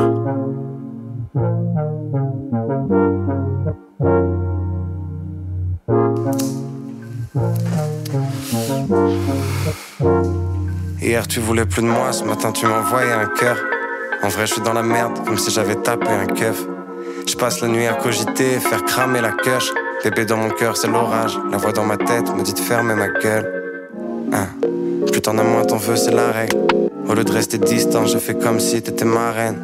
[11.00, 13.56] Hier tu voulais plus de moi, ce matin tu m'envoyais un cœur.
[14.22, 16.66] En vrai, je suis dans la merde, comme si j'avais tapé un keuf.
[17.26, 19.58] Je passe la nuit à cogiter, faire cramer la queue.
[20.02, 21.38] Bébé dans mon cœur, c'est l'orage.
[21.50, 23.50] La voix dans ma tête me dit de fermer ma gueule.
[24.32, 24.46] Hein.
[25.10, 26.79] Plus t'en as moins t'en veux, c'est la règle.
[27.10, 29.56] Au lieu de rester distant, je fais comme si t'étais ma reine.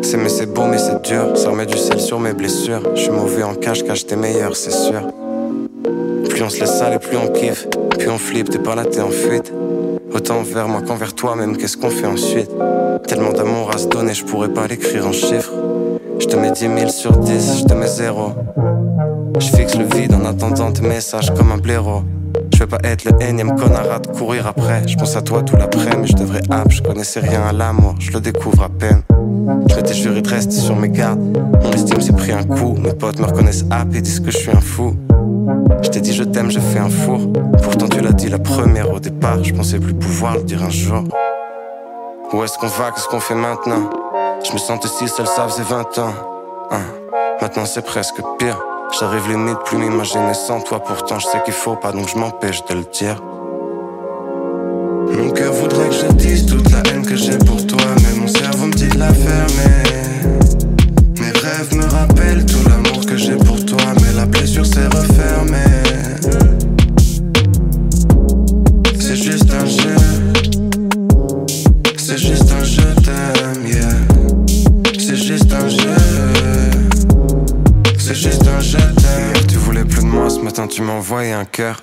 [0.00, 1.36] C'est mais c'est beau, mais c'est dur.
[1.36, 2.80] Ça remet du sel sur mes blessures.
[2.94, 5.12] Je suis mauvais en cache, cache t'es meilleur, c'est sûr.
[6.30, 7.68] Plus on se laisse aller, plus on kiffe.
[7.98, 9.52] Plus on flippe, t'es pas là, t'es en fuite.
[10.14, 12.50] Autant vers moi qu'envers toi, même qu'est-ce qu'on fait ensuite?
[13.06, 15.52] Tellement d'amour à se donner, je pourrais pas l'écrire en chiffres.
[16.18, 18.32] Je te mets 10 000 sur 10, je te mets 0.
[19.38, 22.04] Je fixe le vide en attendant tes messages comme un blaireau.
[22.52, 24.86] Je veux pas être le énième connard à courir après.
[24.86, 26.70] Je pense à toi tout l'après, mais je devrais app.
[26.70, 29.02] Je connaissais rien à l'amour, je le découvre à peine.
[29.68, 31.20] Je m'étais juré de rester sur mes gardes.
[31.62, 32.74] Mon estime s'est pris un coup.
[32.78, 34.96] Mes potes me reconnaissent app et disent que je suis un fou.
[35.82, 37.32] Je t'ai dit je t'aime, je fais un four.
[37.62, 39.42] Pourtant tu l'as dit la première au départ.
[39.42, 41.04] Je pensais plus pouvoir le dire un jour.
[42.32, 43.90] Où est-ce qu'on va, qu'est-ce qu'on fait maintenant?
[44.44, 46.14] Je me sentais si seul, ça faisait 20 ans.
[46.70, 46.80] Hein.
[47.40, 48.58] Maintenant c'est presque pire.
[48.98, 50.80] J'arrive limite plus m'imaginer sans toi.
[50.80, 53.22] Pourtant je sais qu'il faut pas, donc je m'empêche de le dire.
[55.16, 57.51] Mon cœur voudrait que je dise toute la haine que j'ai pour
[81.42, 81.82] un.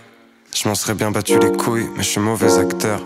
[0.56, 3.02] Je m'en serais bien battu les couilles, mais je suis mauvais acteur.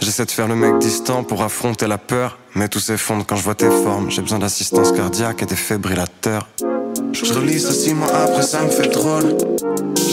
[0.00, 3.42] J'essaie de faire le mec distant pour affronter la peur, mais tout s'effondre quand je
[3.42, 4.10] vois tes formes.
[4.10, 6.48] J'ai besoin d'assistance cardiaque et des fibrillateurs.
[7.12, 9.36] Je relis ça six mois après, ça me fait drôle.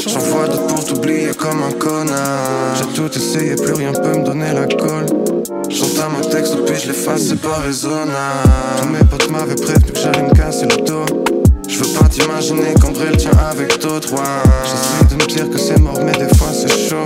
[0.08, 2.76] J'en vois d'autres pour t'oublier comme un connard.
[2.76, 5.06] J'ai tout essayé, plus rien peut me donner la colle.
[5.70, 8.50] J'entends mon texte, puis je l'efface, c'est pas raisonnable.
[8.82, 11.27] Tous mes potes m'avaient prévenu que j'allais me casser le dos.
[11.68, 14.16] Je veux pas t'imaginer qu'André le tient avec d'autres.
[14.64, 17.06] J'essaie de me dire que c'est mort, mais des fois c'est chaud.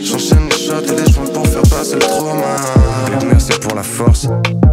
[0.00, 2.56] J'enchaîne les shots et les joints pour faire passer le trauma.
[3.28, 4.28] Merci pour la force.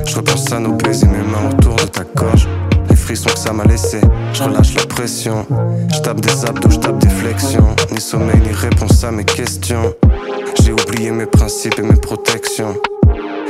[0.06, 2.48] Je repense à nos baisers, mes mains autour de ta gorge.
[2.90, 4.00] Les frissons que ça m'a laissé,
[4.34, 5.46] je relâche la pression.
[5.92, 7.76] Je des abdos, je des flexions.
[7.92, 9.94] Ni sommeil, ni réponse à mes questions.
[10.62, 12.76] J'ai oublié mes principes et mes protections.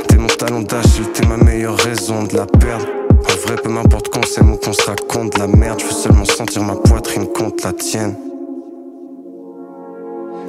[0.08, 2.86] T'es mon talon d'Achille, t'es ma meilleure raison de la perdre.
[3.24, 5.80] En vrai, peu m'importe qu'on s'aime ou qu'on se raconte la merde.
[5.80, 8.16] Je veux seulement sentir ma poitrine contre la tienne.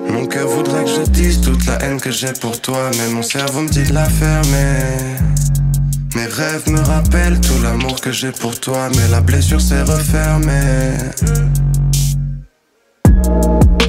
[0.10, 3.22] Mon cœur voudrait que je dise toute la haine que j'ai pour toi, mais mon
[3.22, 5.18] cerveau me dit de la fermer.
[6.16, 10.94] Mes rêves me rappellent tout l'amour que j'ai pour toi, mais la blessure s'est refermée.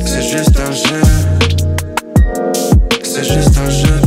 [0.05, 1.01] C'est juste un jeu,
[3.03, 3.98] c'est juste un jeu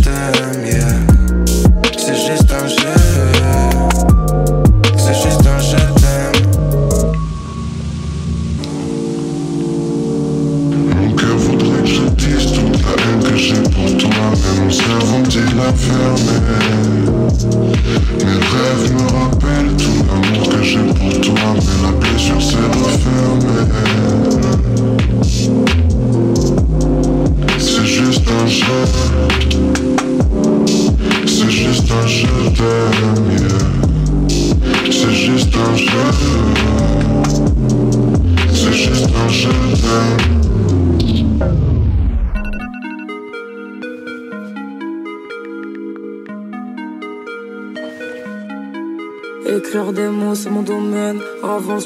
[20.62, 22.58] que j'ai pour toi, mais la blessure s'est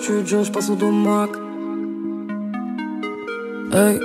[0.06, 1.32] studio, je passe au domac.
[3.74, 4.00] Hey.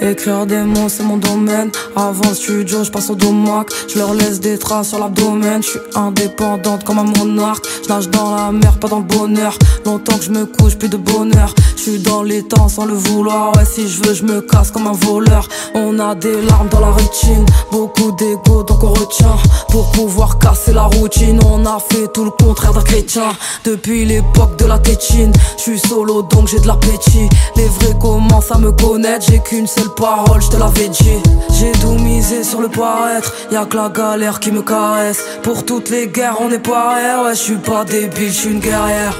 [0.00, 1.70] Écrire des mots, c'est mon domaine.
[1.94, 3.68] Avant le studio, je passe au domac.
[3.88, 5.62] Je leur laisse des traces sur l'abdomen.
[5.62, 7.66] Je suis indépendante comme un monarque.
[7.84, 9.56] Je nage dans la mer, pas dans le bonheur.
[9.88, 11.54] Longtemps que je couche, plus de bonheur.
[11.74, 13.56] Je suis dans les temps sans le vouloir.
[13.56, 15.48] Ouais, si je veux, je me casse comme un voleur.
[15.74, 17.46] On a des larmes dans la rétine.
[17.72, 19.36] Beaucoup d'ego, donc on retient.
[19.70, 23.30] Pour pouvoir casser la routine, on a fait tout le contraire d'un chrétien.
[23.64, 27.30] Depuis l'époque de la tétine, je suis solo, donc j'ai de l'appétit.
[27.56, 29.24] Les vrais commencent à me connaître.
[29.30, 31.16] J'ai qu'une seule parole, je te l'avais dit.
[31.58, 33.32] J'ai tout misé sur le paraître.
[33.50, 35.24] Y'a que la galère qui me caresse.
[35.42, 37.24] Pour toutes les guerres, on est pareil.
[37.24, 39.16] Ouais, je suis pas débile, je suis une guerrière.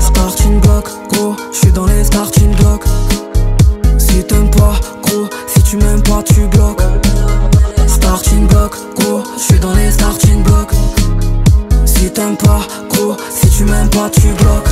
[0.00, 2.84] Starting block, gros, je suis dans les starting blocks.
[3.98, 6.82] Si t'aimes pas, gros, si tu m'aimes pas, tu bloques.
[7.86, 10.72] Starting block, gros, je suis dans les starting blocks.
[11.86, 14.68] Si t'aimes pas, gros, si tu m'aimes pas, tu bloques.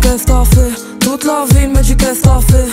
[0.00, 0.72] Qu'est-ce t'as fait?
[1.00, 2.68] Toute la ville me dit qu'est-ce t'as fait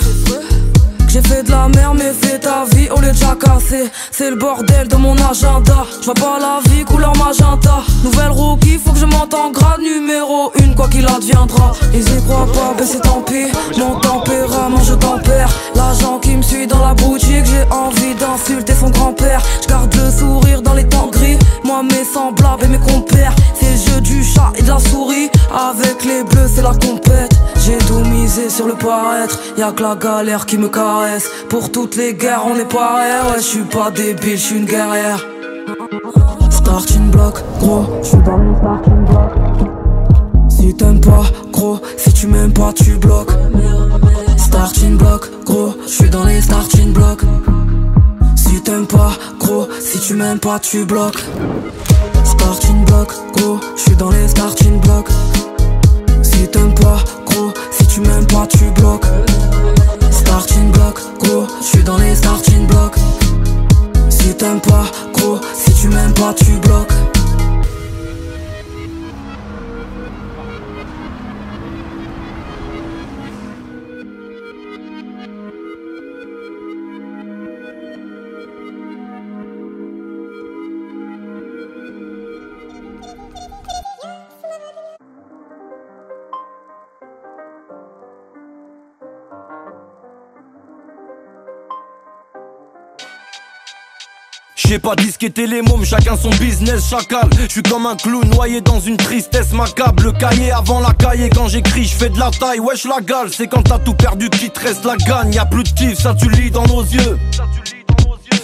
[1.16, 3.90] J'ai fait de la merde mais fais ta vie au lieu de jacasser.
[4.10, 5.86] C'est le bordel de mon agenda.
[5.98, 7.82] Je vois pas la vie couleur magenta.
[8.04, 10.74] Nouvelle rookie faut que je monte en grade numéro une.
[10.74, 13.46] Quoi qu'il adviendra Ils y croient pas mais c'est tant pis.
[13.78, 15.48] Mon tempérament je tempère.
[15.74, 19.40] L'agent qui me suit dans la boutique J'ai envie d'insulter son grand-père.
[19.62, 21.38] Je garde le sourire dans les temps gris.
[21.64, 23.34] Moi mes semblables et mes compères.
[23.58, 25.30] C'est le jeu du chat et de la souris.
[25.50, 27.32] Avec les bleus c'est la compète
[27.66, 29.40] J'ai tout misé sur le paraître.
[29.58, 31.28] Y'a que la galère qui me caresse.
[31.48, 34.66] Pour toutes les guerres on est pareil Ouais je suis pas débile, je suis une
[34.66, 35.26] guerrière.
[36.48, 39.30] Starting block, gros, je suis dans le starting block
[40.48, 43.32] Si t'aimes pas, gros, si tu m'aimes pas tu bloques.
[44.36, 47.22] Starting block, gros, je suis dans les starting blocks
[48.36, 51.24] Si t'aimes pas, gros, si tu m'aimes pas tu bloques.
[52.24, 55.08] Starting block, gros, je suis dans les starting blocks
[56.22, 56.98] Si t'aimes pas,
[57.96, 59.06] tu m'aimes pas tu bloques.
[60.10, 62.98] Starting block, gros, je suis dans les starting blocks.
[64.10, 66.85] Si t'aimes pas, gros, si tu m'aimes pas tu bloques
[94.68, 97.28] J'ai pas disquetté les mômes, chacun son business, chacal.
[97.38, 100.02] Je suis comme un clou noyé dans une tristesse macabre.
[100.02, 102.58] Le cahier avant la cahier, quand j'écris, je fais de la taille.
[102.58, 105.32] Wesh la gale, c'est quand t'as tout perdu qu'il te reste la gagne.
[105.32, 107.16] Y a plus de kiff, ça tu lis dans nos yeux.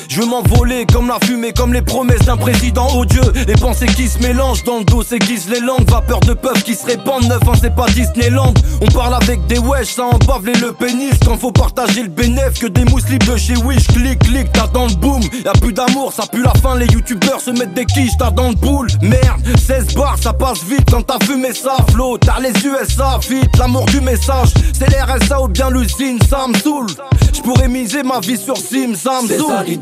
[0.08, 3.32] Je veux m'envoler comme la fumée, comme les promesses d'un président odieux.
[3.46, 5.88] Les pensées qui se mélangent dans le dos s'aiguisent les langues.
[5.88, 8.54] Vapeur de peuple qui se répandent, neuf ans c'est pas Disneyland.
[8.80, 11.14] On parle avec des wesh, ça embave les le pénis.
[11.24, 13.86] Quand faut partager le bénéf, que des mousses libres de chez Wish.
[13.88, 15.20] Clic, clic, t'as dans le boom.
[15.44, 16.76] Y'a plus d'amour, ça pue la fin.
[16.76, 18.88] Les youtubeurs se mettent des quiches, t'as dans le boule.
[19.00, 21.76] Merde, 16 bars, ça passe vite quand t'as fumé ça.
[21.90, 24.50] Flow, t'as les USA, vite, l'amour du message.
[24.72, 26.86] C'est l'RSA ou bien l'usine, ça me saoule.
[27.32, 29.78] J'pourrais miser ma vie sur Sim, ça me saoule.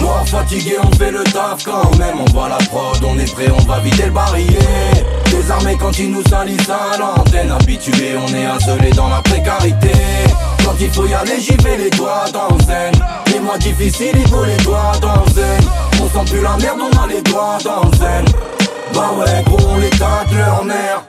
[0.00, 2.20] Moi fatigué on fait le taf quand même.
[2.20, 4.58] On voit la prod, on est prêt, on va vider le barillet
[5.30, 9.92] Désarmé quand ils nous salissent à l'antenne Habitué on est isolé dans la précarité.
[10.64, 12.92] Quand il faut y aller j'y vais les doigts dans zen.
[13.32, 15.62] Les mois difficiles il faut les doigts dans zen.
[16.02, 18.24] On sent plus la merde on a les doigts dans zen.
[18.94, 21.04] Bah ouais gros on les tâte leur nerf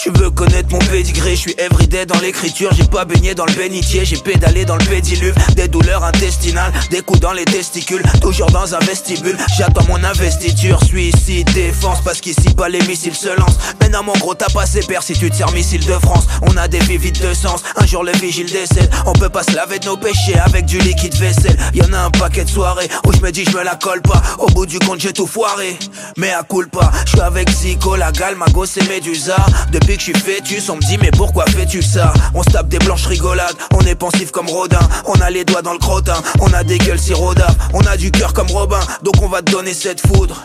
[0.00, 3.52] Tu veux connaître mon pédigré, je suis everyday dans l'écriture, j'ai pas baigné dans le
[3.52, 8.48] bénitier, j'ai pédalé dans le pédiluve, des douleurs intestinales, des coups dans les testicules, toujours
[8.52, 13.58] dans un vestibule, j'attends mon investiture, suicide, défense, parce qu'ici pas les missiles se lancent,
[13.80, 16.68] maintenant mon gros t'as passé père si tu te sers missile de France, on a
[16.68, 19.80] des vies vides de sens, un jour le vigile décède, on peut pas se laver
[19.80, 23.18] de nos péchés avec du liquide vaisselle, y'en a un paquet de soirées, où je
[23.18, 25.76] me dis je me la colle pas, au bout du compte j'ai tout foiré,
[26.16, 29.44] mais à culpa, je suis avec Zico, la gale, ma gosse et Médusa,
[29.88, 32.12] depuis que je suis fœtus, on me dit mais pourquoi fais-tu ça?
[32.34, 35.62] On se tape des blanches rigolades, on est pensif comme Rodin, on a les doigts
[35.62, 38.80] dans le crottin, on a des gueules sirop d'Af, on a du cœur comme Robin,
[39.02, 40.44] donc on va te donner cette foudre.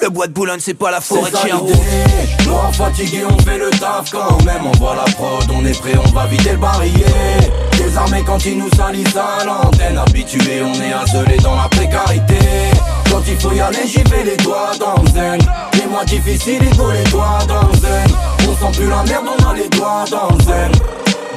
[0.00, 2.48] Le bois de Boulogne c'est pas la forêt de.
[2.48, 4.62] Moi fatigué on fait le taf quand même.
[4.66, 7.04] On voit la prod, on est prêt, on va vider le barillet.
[7.76, 12.38] Désarmé quand ils nous salissent à l'antenne Habitué on est isolé dans la précarité.
[13.10, 15.38] Quand il faut y aller j'y vais les doigts dans le zen.
[15.74, 19.48] Les mois difficiles il faut les doigts dans le zen sent plus la merde on
[19.48, 20.70] a les doigts dans le zen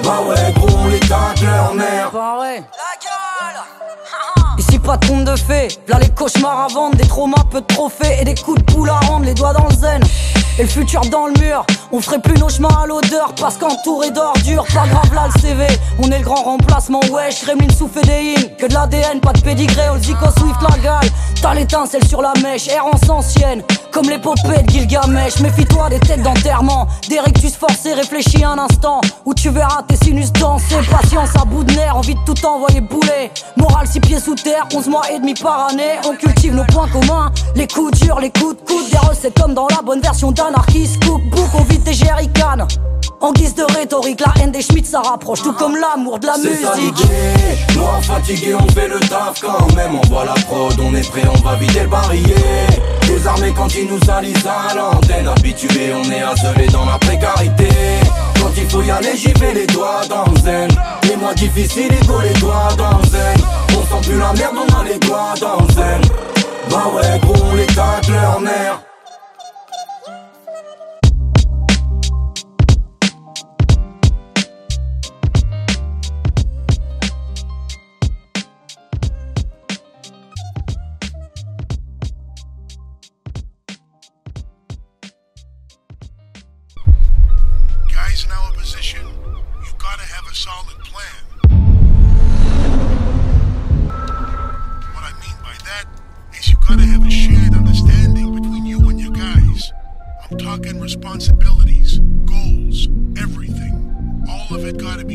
[0.03, 2.11] Bah ouais gros on les tâte leur nerf
[4.57, 7.65] Ici pas de conte de fées, là les cauchemars à vendre, des traumas, peu de
[7.65, 8.17] trophées.
[8.21, 10.03] Et des coups de poule à rendre, les doigts dans le zen.
[10.59, 14.11] Et le futur dans le mur, on ferait plus nos chemins à l'odeur parce qu'entouré
[14.11, 15.65] d'ordures, pas grave là le CV.
[15.97, 19.89] On est le grand remplacement, wesh, Kremlin sous fédéine, que de l'ADN, pas de pédigré,
[19.89, 21.09] au Zico Swift la gale.
[21.41, 25.39] T'as l'étincelle sur la mèche, errance ancienne, comme l'épopée de Gilgamesh.
[25.39, 30.31] Méfie-toi des têtes d'enterrement, des rectus forcés, réfléchis un instant, où tu verras tes sinus
[30.33, 30.77] danser.
[30.89, 33.31] Patience à bout de nerfs, envie de tout envoyer bouler.
[33.57, 35.99] Morale six pieds sous terre, 11 mois et demi par année.
[36.07, 39.53] On cultive nos points communs, les coups durs, les coups de coude, des recettes comme
[39.53, 41.03] dans la bonne version d'anarchiste.
[41.05, 42.67] Cookbook, on vide des jerrycans.
[43.21, 46.37] En guise de rhétorique, la haine des Schmitt ça rapproche, tout comme l'amour de la
[46.37, 46.67] musique.
[46.75, 51.09] l'idée Moi fatigué on fait le taf quand même On voit la prod, on est
[51.09, 52.67] prêt, on va vider le barillet
[53.07, 57.69] Désarmé quand ils nous salissent à l'antenne Habitué on est isolé dans la précarité
[58.41, 60.69] Quand il faut y aller j'y vais les doigts dans le zen
[61.09, 63.37] Les mois difficiles il faut les doigts dans le zen
[63.69, 66.01] On sent plus la merde on a les doigts dans le zen
[66.69, 68.81] Bah ouais gros on les tâte leur nerf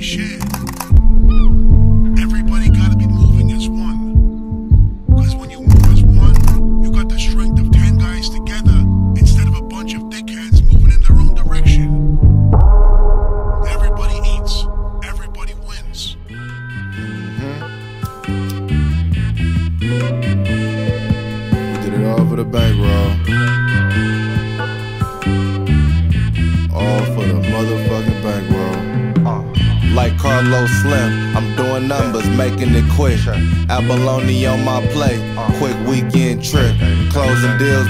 [0.09, 0.48] shit.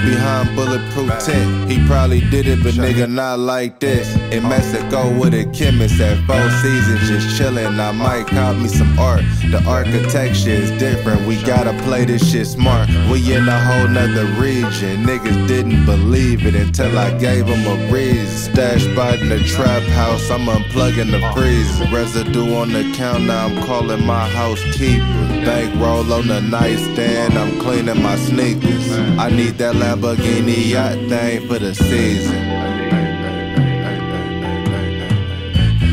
[0.03, 1.71] Behind bulletproof tent.
[1.71, 4.15] He probably did it, but nigga not like this.
[4.31, 7.79] In Mexico with a chemist at Four Seasons, just chillin'.
[7.79, 9.21] I might cop me some art.
[9.51, 11.25] The architecture is different.
[11.27, 12.89] We gotta play this shit smart.
[13.11, 15.05] We in a whole nother region.
[15.05, 18.53] Niggas didn't believe it until I gave them a reason.
[18.53, 21.85] Stash spot in the trap house, I'm unplugging the freezer.
[21.93, 25.05] Residue on the counter, I'm calling my housekeeper.
[25.45, 28.91] Bankroll on the nightstand, I'm cleaning my sneakers.
[29.17, 32.37] I need that Lamborghini yacht thing for the season.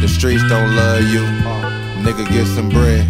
[0.02, 1.24] The streets don't love you.
[2.04, 3.06] Nigga, get some bread.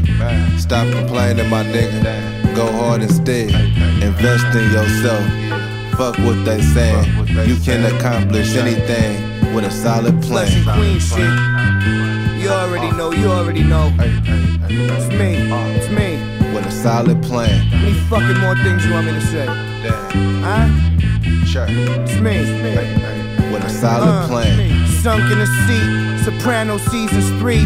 [0.61, 2.55] Stop complaining, my nigga.
[2.55, 3.51] Go hard instead.
[4.01, 5.25] Invest in yourself.
[5.99, 7.27] Fuck what they saying.
[7.49, 10.47] You can accomplish anything with a solid plan.
[10.77, 11.35] Queen shit.
[12.41, 13.93] You already know, you already know.
[13.99, 16.55] It's me, it's me.
[16.55, 17.59] With a solid plan.
[17.67, 19.76] How many fucking more things you want me to say?
[19.91, 21.45] Huh?
[21.45, 21.67] Sure.
[21.69, 23.16] It's me, it's me.
[23.53, 24.87] With a solid Uh, plan.
[25.03, 27.61] Sunk in a seat, Soprano seasons three.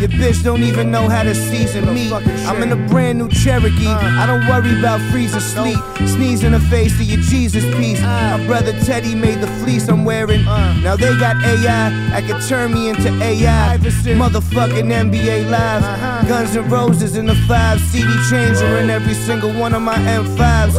[0.00, 2.10] Your bitch don't even know how to season me.
[2.46, 3.86] I'm in a brand new Cherokee.
[3.86, 5.78] I don't worry about freezing sleep.
[6.14, 8.00] Sneeze in the face of your Jesus piece.
[8.00, 10.44] My brother Teddy made the fleece I'm wearing.
[10.46, 13.76] Now they got AI, I could turn me into AI.
[13.78, 15.82] Motherfucking NBA Live.
[16.28, 20.72] Guns and Roses in the five CD changer in every single one of my M5s.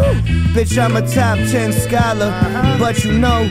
[0.56, 2.32] Bitch, I'm a top 10 scholar.
[2.80, 3.48] But you know,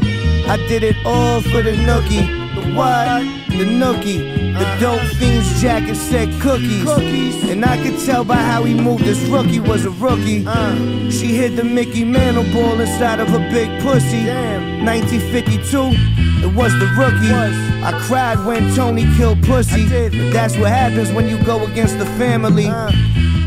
[0.49, 2.27] I did it all for the nookie.
[2.55, 3.07] The what?
[3.51, 4.55] The nookie.
[4.57, 6.85] The dope fiend's jacket said cookies.
[6.85, 7.51] cookies.
[7.51, 10.45] And I could tell by how he moved this rookie was a rookie.
[11.11, 14.25] She hid the Mickey Mantle ball inside of a big pussy.
[14.27, 17.33] 1952, it was the rookie.
[17.83, 19.87] I cried when Tony killed pussy.
[19.89, 22.67] But that's what happens when you go against the family.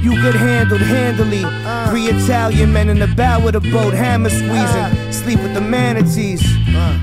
[0.02, 1.44] You get handled handily.
[1.90, 4.56] Three Italian men in the bow of the boat, hammer squeezing.
[4.56, 5.12] Uh.
[5.12, 6.42] Sleep with the manatees.
[6.70, 6.98] Uh.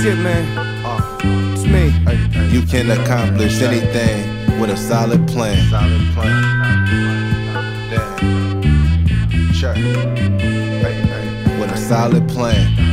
[0.00, 0.44] Shit, man.
[0.84, 1.00] Uh.
[1.52, 1.92] It's me.
[2.50, 5.58] You can accomplish anything with a solid plan.
[5.70, 6.42] Solid plan.
[9.52, 9.74] Sure.
[11.58, 12.83] With a solid plan.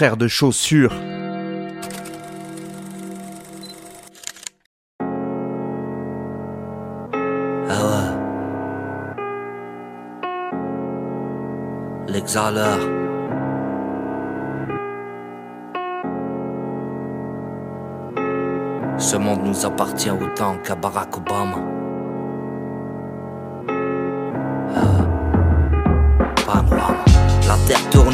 [0.00, 0.94] Frère de chaussures.
[7.68, 8.16] Ah.
[12.08, 12.78] L'exhaleur.
[18.96, 21.79] Ce monde nous appartient autant qu'à Barack Obama.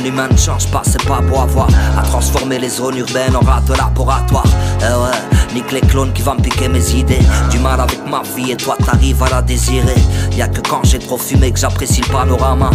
[0.06, 1.68] L'humain ne change pas, c'est pas beau à voir.
[1.98, 4.46] À transformer les zones urbaines en rats de laboratoire.
[4.80, 7.22] Eh ouais, nique les clones qui vont me piquer mes idées.
[7.50, 10.00] Du mal avec ma vie et toi t'arrives à la désirer.
[10.36, 12.70] Y'a que quand j'ai trop fumé que j'apprécie le panorama.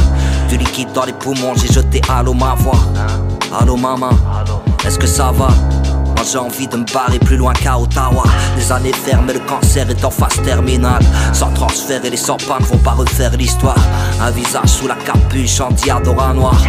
[0.49, 2.79] Du liquide dans les poumons, j'ai jeté allô ma voix.
[3.59, 4.11] Allô maman,
[4.85, 5.49] est-ce que ça va?
[6.15, 8.23] Moi j'ai envie de me barrer plus loin qu'à Ottawa
[8.55, 11.01] Des années fermées, le cancer est en phase terminale
[11.33, 13.75] Sans transfert et les sans ne vont pas refaire l'histoire
[14.21, 16.61] Un visage sous la capuche en diadora noir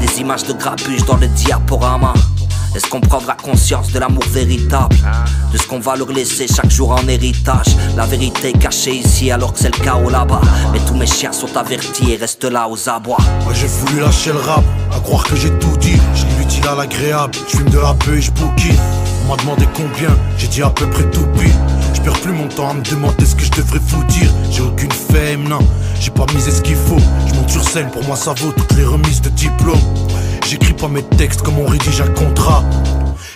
[0.00, 2.14] Des images de grabuge dans le diaporama
[2.74, 4.96] Est-ce qu'on prendra conscience de l'amour véritable?
[5.52, 9.30] De ce qu'on va leur laisser chaque jour en héritage La vérité est cachée ici
[9.30, 10.40] alors que c'est le chaos là-bas
[10.72, 14.32] Mais tous mes chiens sont avertis et restent là aux abois Moi j'ai voulu lâcher
[14.32, 15.98] le rap, à croire que j'ai tout dit.
[16.14, 18.30] J'ai l'utile à l'agréable, je fume de la peu et je.
[19.24, 21.52] On m'a demandé combien, j'ai dit à peu près tout pile.
[22.14, 24.30] Plus mon temps à me demander ce que je devrais vous dire.
[24.50, 25.60] J'ai aucune fame, non,
[26.00, 26.98] j'ai pas misé ce qu'il faut.
[27.26, 29.78] Je monte sur scène, pour moi ça vaut toutes les remises de diplôme.
[30.46, 32.64] J'écris pas mes textes comme on rédige un contrat.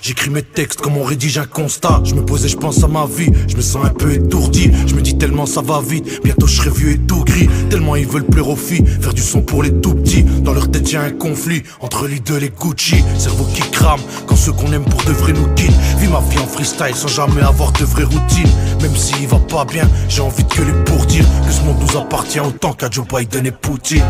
[0.03, 2.01] J'écris mes textes comme on rédige un constat.
[2.03, 3.31] Je me posais, je pense à ma vie.
[3.47, 4.69] Je me sens un peu étourdi.
[4.89, 6.21] Je me dis tellement ça va vite.
[6.25, 7.49] Bientôt je serai vieux et tout gris.
[7.71, 8.85] Tellement ils veulent plaire aux filles.
[9.01, 10.25] Faire du son pour les tout petits.
[10.25, 12.97] Dans leur tête, y'a un conflit entre deux, les Gucci.
[13.17, 15.71] Cerveau qui crame quand ceux qu'on aime pour de vrai nous quittent.
[16.01, 18.51] Vis ma vie en freestyle sans jamais avoir de vraie routine.
[18.81, 21.97] Même s'il va pas bien, j'ai envie de gueuler pour dire que ce monde nous
[21.97, 24.03] appartient autant qu'à Joe Biden et Poutine.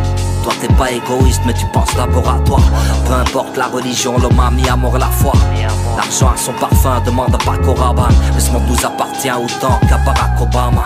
[0.43, 2.59] Toi t'es pas égoïste mais tu penses d'abord à toi.
[3.07, 5.32] Peu importe la religion, l'homme a mis amour la foi.
[5.97, 9.99] L'argent a son parfum, demande à Paco Rabanne Mais ce monde nous appartient autant qu'à
[9.99, 10.84] Barack Obama.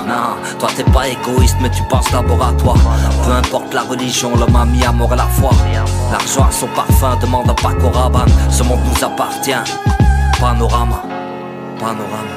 [0.58, 2.74] Toi t'es pas égoïste mais tu penses d'abord à toi.
[3.24, 5.50] Peu importe la religion, l'homme a mis amour la foi.
[6.10, 9.52] L'argent a son parfum, demande à Paco Rabanne Ce monde nous appartient.
[10.40, 11.02] Panorama,
[11.78, 12.36] panorama,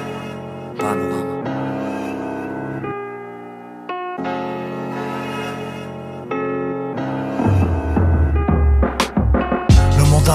[0.80, 1.39] panorama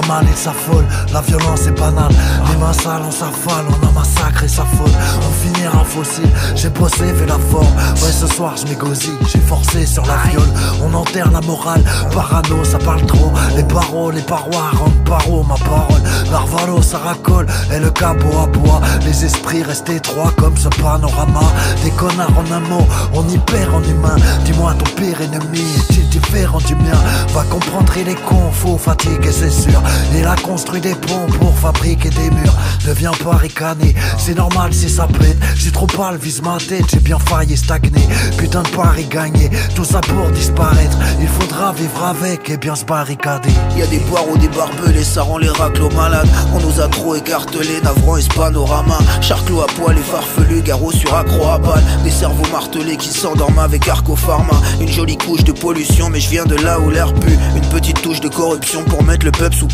[0.05, 2.13] Le mal et s'affole, la violence est banale.
[2.51, 7.07] Les mains sales on s'affale, on a massacré sa faute On finira fossile, j'ai bossé,
[7.15, 7.75] fait la forme.
[8.03, 10.49] Ouais ce soir je m'égosille, j'ai forcé sur la viole.
[10.83, 11.83] On enterre la morale,
[12.13, 13.33] parano ça parle trop.
[13.57, 16.03] Les barreaux, les parois rendent paro ma parole.
[16.31, 21.41] Narvalo ça racole, et le cabot à bois Les esprits restent étroits comme ce panorama.
[21.83, 24.17] Des connards en un mot, on y perd en humain.
[24.45, 26.99] Dis-moi ton pire ennemi est-il différent du mien?
[27.33, 29.81] Va comprendre il est con, faux, fatigué c'est sûr
[30.17, 32.57] il a construit des ponts pour fabriquer des murs.
[32.87, 35.37] Ne viens pas ricaner, c'est normal si ça pète.
[35.57, 38.09] J'ai trop pâle, vise ma tête, j'ai bien failli stagner.
[38.37, 40.97] Putain de pari gagné, tout ça pour disparaître.
[41.21, 43.51] Il faudra vivre avec et bien se barricader.
[43.77, 46.29] Y a des poireaux, des barbelés, ça rend les raclos malades.
[46.55, 48.99] On nous a trop écartelés, navrant et ce panorama.
[49.21, 51.83] Charclos à poil et farfelu, garrot sur accro à balle.
[52.03, 54.61] Des cerveaux martelés qui s'endorment avec Arco Pharma.
[54.81, 57.39] Une jolie couche de pollution, mais je viens de là où l'air pue.
[57.57, 59.69] Une petite touche de corruption pour mettre le peuple sous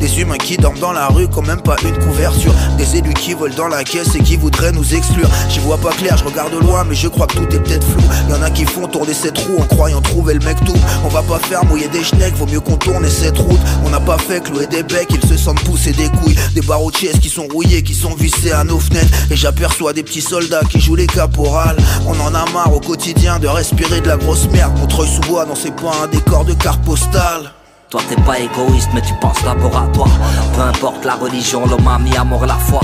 [0.00, 2.54] Des humains qui dorment dans la rue, quand même pas une couverture.
[2.78, 5.28] Des élus qui volent dans la caisse et qui voudraient nous exclure.
[5.48, 8.02] J'y vois pas clair, je regarde loin, mais je crois que tout est peut-être flou.
[8.30, 10.74] Y'en a qui font tourner cette roue en croyant trouver le mec tout.
[11.04, 13.60] On va pas faire mouiller des schnecks, vaut mieux qu'on tourne cette route.
[13.84, 16.36] On n'a pas fait clouer des becs, ils se sentent pousser des couilles.
[16.54, 19.12] Des barreaux de qui sont rouillés, qui sont vissés à nos fenêtres.
[19.30, 21.76] Et j'aperçois des petits soldats qui jouent les caporales.
[22.06, 24.72] On en a marre au quotidien de respirer de la grosse merde.
[24.78, 27.52] Mon treuil sous bois, non, c'est pas un décor de carte postale.
[27.92, 30.06] Toi t'es pas égoïste mais tu penses toi.
[30.54, 32.80] Peu importe la religion, l'homme a mis amour la foi.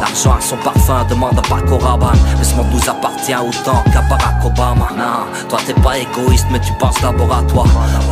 [0.00, 4.42] L'argent a son parfum, demande Paco Rabanne Mais ce monde nous appartient autant qu'à Barack
[4.42, 4.88] Obama.
[5.50, 7.64] Toi t'es pas égoïste mais tu penses toi.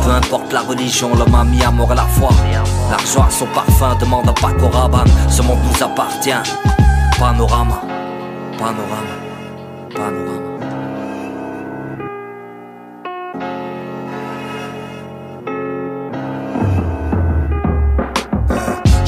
[0.03, 2.29] Peu importe la religion, l'homme a mis amour la foi.
[2.91, 6.43] L'argent a son parfum, demande Paco Rabanne Ce monde nous appartient.
[7.17, 7.81] Panorama,
[8.59, 9.15] panorama,
[9.89, 10.46] panorama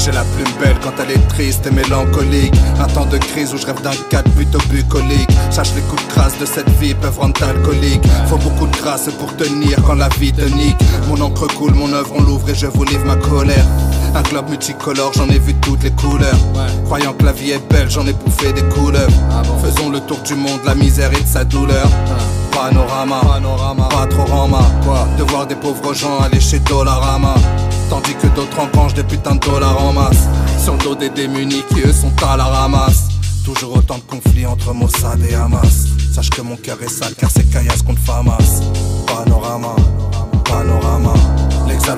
[0.10, 2.54] J'ai la plume belle quand elle est triste et mélancolique.
[2.80, 5.30] Un temps de crise où je rêve d'un cadre plutôt bucolique.
[5.52, 8.02] Sache les coups de grâce de cette vie peuvent rendre alcoolique.
[8.28, 10.78] Faut beaucoup de grâce pour tenir quand la vie te nique.
[11.08, 13.64] Mon encre coule, mon œuvre on l'ouvre et je vous livre ma colère.
[14.16, 16.40] Un globe multicolore, j'en ai vu toutes les couleurs.
[16.86, 19.12] Croyant que la vie est belle, j'en ai bouffé des couleurs.
[19.62, 21.88] Faisons le tour du monde, la misère et de sa douleur.
[22.52, 23.22] Panorama,
[23.92, 24.62] pas trop rama.
[25.20, 27.36] De voir des pauvres gens aller chez Dollarama.
[27.90, 30.28] Tandis que d'autres engrangent des putains de dollars en masse.
[30.64, 33.08] Sur le dos des démunis qui eux sont à la ramasse.
[33.44, 35.88] Toujours autant de conflits entre Mossad et Hamas.
[36.14, 38.62] Sache que mon cœur est sale car c'est Kayas contre Famas
[39.08, 39.76] Panorama,
[40.44, 41.09] panorama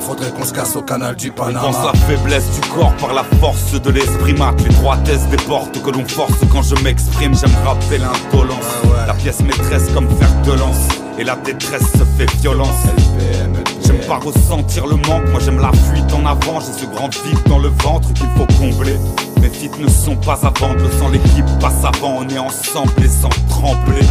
[0.02, 3.14] faudrait qu'on se casse au canal du Panama On pense la faiblesse du corps par
[3.14, 6.32] la force de l'esprit mat L'étroitesse des portes que l'on force.
[6.50, 8.66] Quand je m'exprime J'aime rappeler l'indolence
[9.06, 10.88] La pièce maîtresse comme fer de lance.
[11.18, 12.84] Et la détresse se fait violence.
[13.84, 16.58] J'aime pas ressentir le manque, moi j'aime la fuite en avant.
[16.60, 18.96] J'ai ce grand vide dans le ventre qu'il faut combler.
[19.40, 22.20] Mes feats ne sont pas à vendre, sans l'équipe passe avant.
[22.20, 24.06] On est ensemble et sans trembler.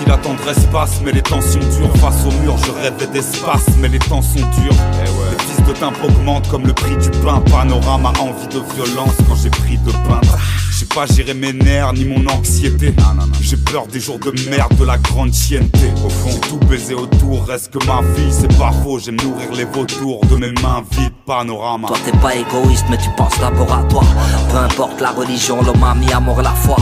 [0.00, 1.94] Ici la tendresse passe, mais les tensions durent.
[1.96, 4.72] Face au mur, je rêvais d'espace, mais les temps sont durs.
[5.02, 7.40] Les fils de timbre augmentent comme le prix du pain.
[7.50, 10.38] Panorama, envie de violence quand j'ai pris de peindre.
[10.80, 12.94] Sais pas gérer mes nerfs ni mon anxiété.
[13.42, 15.92] J'ai peur des jours de merde, de la grande chienneté.
[16.02, 18.98] Au fond, tout baisé autour, reste que ma vie, c'est pas faux.
[18.98, 21.88] J'aime nourrir les vautours de mes mains vides, panorama.
[21.88, 24.02] Toi t'es pas égoïste mais tu penses d'abord à toi
[24.50, 26.76] Peu importe la religion, l'homme a mis amour la foi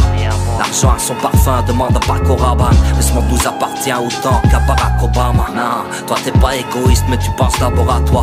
[0.59, 4.61] L'argent a son parfum, demande à Paco Rabanne Mais ce monde nous appartient autant qu'à
[4.61, 8.23] Barack Obama Non, toi t'es pas égoïste mais tu penses d'abord à toi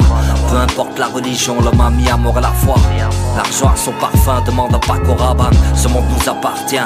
[0.50, 2.76] Peu importe la religion, l'homme a mis amour la foi
[3.36, 6.78] L'argent a son parfum, demande à Paco Rabanne Ce monde nous appartient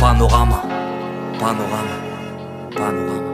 [0.00, 0.62] Panorama,
[1.38, 1.96] panorama,
[2.74, 3.30] panorama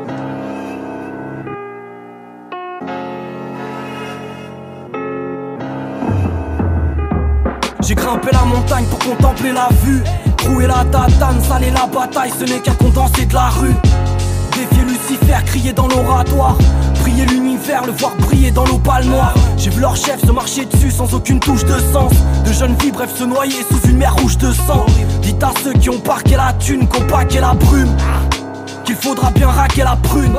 [7.87, 10.03] J'ai grimpé la montagne pour contempler la vue.
[10.37, 13.75] Trouer la tatane, saler la bataille, ce n'est qu'un condensé de la rue.
[14.57, 16.57] Défier Lucifer, crier dans l'oratoire.
[17.02, 19.34] Prier l'univers, le voir briller dans l'opale noire.
[19.59, 22.11] J'ai vu leur chef se marcher dessus sans aucune touche de sens.
[22.46, 24.86] De jeunes filles, bref, se noyer sous une mer rouge de sang.
[25.20, 27.94] Dites à ceux qui ont parqué la thune, qu'on paqué la brume.
[28.86, 30.34] Qu'il faudra bien raquer la prune.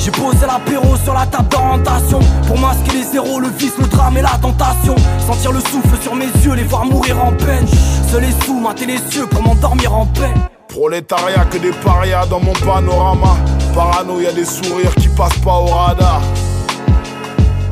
[0.00, 2.18] J'ai posé l'apéro sur la table d'orientation.
[2.48, 4.96] Pour masquer les zéros, le vice, le drame et la tentation.
[5.24, 7.66] Sentir le souffle sur mes yeux, les voir mourir en peine.
[8.10, 10.51] Seul et sous, mater les cieux pour m'endormir en paix.
[10.72, 13.36] Prolétariat que des parias dans mon panorama.
[13.74, 16.22] Parano, y a des sourires qui passent pas au radar.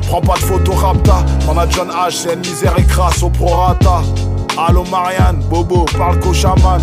[0.07, 4.03] Prends pas de photo rapta, m'en a John H, c'est une misère et au prorata.
[4.55, 6.79] Allo Marianne, Bobo, parle qu'au chaman.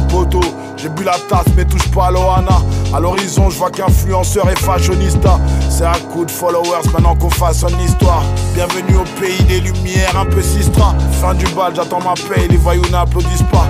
[0.77, 2.62] J'ai bu la tasse mais touche pas à l'Ohana.
[2.95, 5.39] À l'horizon, je vois qu'influenceur et fashionista.
[5.69, 8.23] C'est un coup de followers maintenant qu'on fasse une histoire.
[8.55, 10.95] Bienvenue au pays des lumières, un peu sistra.
[11.21, 13.66] Fin du bal, j'attends ma paye, les voyous n'applaudissent pas.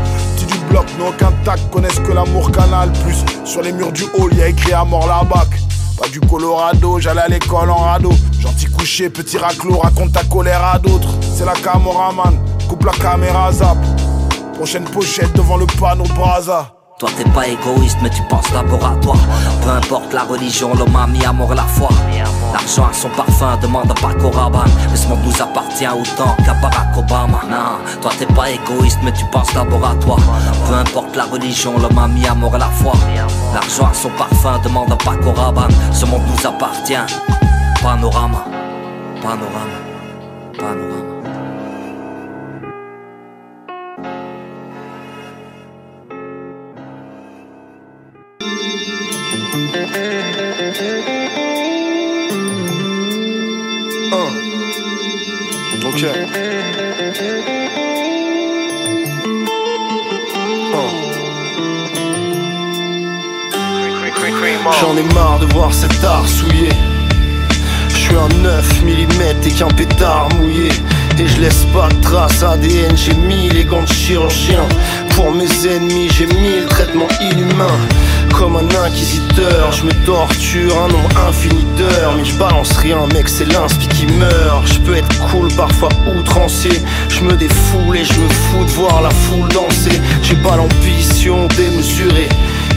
[0.68, 2.90] Petit du bloc, n'ont aucun tac, connaissent que l'amour canal.
[3.04, 5.48] Plus sur les murs du hall, y a écrit à mort la bac.
[5.98, 8.12] Pas du Colorado, j'allais à l'école en radeau.
[8.38, 11.08] Gentil couché, petit raclo, raconte ta colère à d'autres.
[11.20, 12.38] C'est la caméraman,
[12.68, 13.78] coupe la caméra zap.
[14.54, 16.77] Prochaine pochette devant le panneau Braza.
[16.98, 19.14] Toi t'es pas égoïste mais tu penses d'abord à toi.
[19.62, 21.88] Peu importe la religion, l'homme a mis amour la foi.
[22.52, 26.54] L'argent a son parfum, demande à Paco Rabanne Mais ce monde nous appartient autant qu'à
[26.54, 27.40] Barack Obama.
[28.02, 30.16] Toi t'es pas égoïste mais tu penses d'abord à toi.
[30.66, 32.94] Peu importe la religion, l'homme a mis amour la foi.
[33.54, 36.94] L'argent a son parfum, demande à Paco Rabanne Ce monde nous appartient.
[37.80, 38.44] Panorama,
[39.22, 39.78] panorama,
[40.58, 41.17] panorama
[64.80, 66.68] J'en ai marre de voir cet art souillé.
[67.88, 70.68] Je suis un 9 mm et qu'un pétard mouillé.
[71.18, 74.64] Et je laisse pas de traces ADN, j'ai mis les gants de chirurgien.
[75.16, 77.76] Pour mes ennemis, j'ai mis le traitement inhumain.
[78.32, 81.64] Comme un inquisiteur, je me torture un nombre infini.
[82.16, 84.66] Mais je balance rien, mec, c'est l'inspi qui meurt.
[84.66, 86.82] Je peux être cool, parfois outrancier.
[87.08, 90.00] Je me défoule et je me fous de voir la foule danser.
[90.22, 92.28] J'ai pas l'ambition démesurée.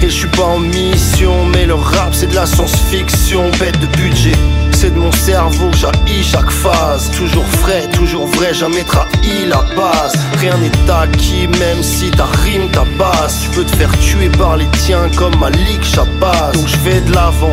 [0.04, 3.88] Et je suis pas en mission, mais le rap c'est de la science-fiction, bête de
[3.98, 4.36] budget.
[4.82, 7.12] C'est de mon cerveau jaillit chaque phase.
[7.12, 10.18] Toujours frais, toujours vrai, jamais trahi la base.
[10.40, 13.42] Rien n'est acquis, même si ta rime, ta base.
[13.44, 16.54] Tu peux te faire tuer par les tiens comme Malik Shabazz.
[16.56, 17.52] Donc je vais de l'avant,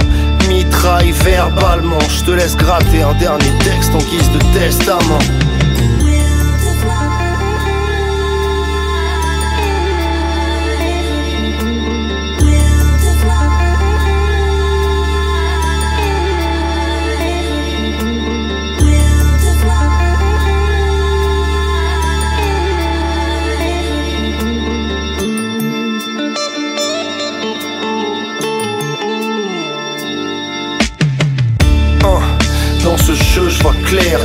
[0.49, 2.01] mitraille verbalement.
[2.09, 5.19] Je te laisse gratter un dernier texte en guise de testament.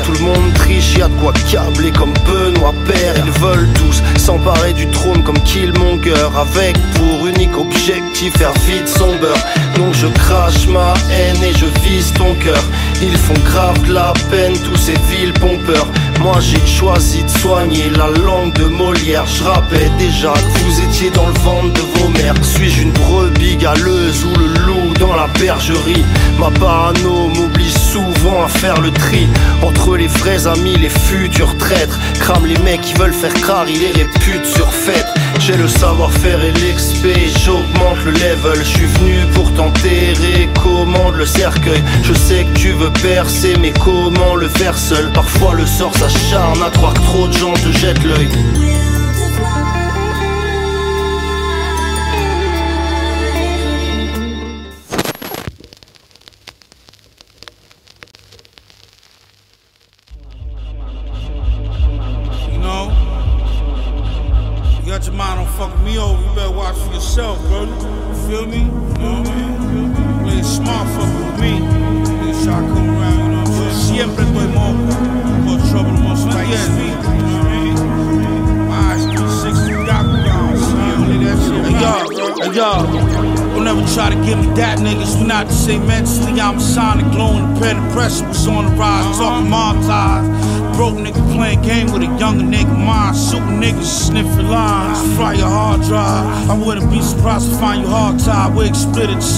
[0.03, 3.13] Tout le monde triche, y'a de quoi câbler comme Benoît Père.
[3.15, 9.15] Ils veulent tous s'emparer du trône comme Killmonger, avec pour unique objectif faire vide son
[9.15, 9.37] beurre.
[9.77, 12.61] Donc je crache ma haine et je vise ton cœur.
[13.01, 15.87] Ils font grave la peine, tous ces villes pompeurs.
[16.19, 19.25] Moi j'ai choisi de soigner la langue de Molière.
[19.27, 22.35] Je rappelle déjà que vous étiez dans le ventre de vos mères.
[22.41, 26.05] Suis-je une brebis galeuse ou le loup dans la bergerie?
[26.37, 29.27] Ma parano m'oblige souvent à faire le tri
[29.61, 31.99] entre les vrais amis, les futurs traîtres.
[32.19, 34.63] Crame les mecs qui veulent faire crare, il les répute sur.
[35.39, 37.13] J'ai le savoir-faire et l'expé,
[37.43, 38.63] j'augmente le level.
[38.63, 41.83] Je venu pour t'enterrer, commande le cercueil.
[42.03, 45.11] Je sais que tu veux percer, mais comment le faire seul?
[45.11, 48.29] Parfois le sort s'acharne à croire que trop de gens te jettent l'œil.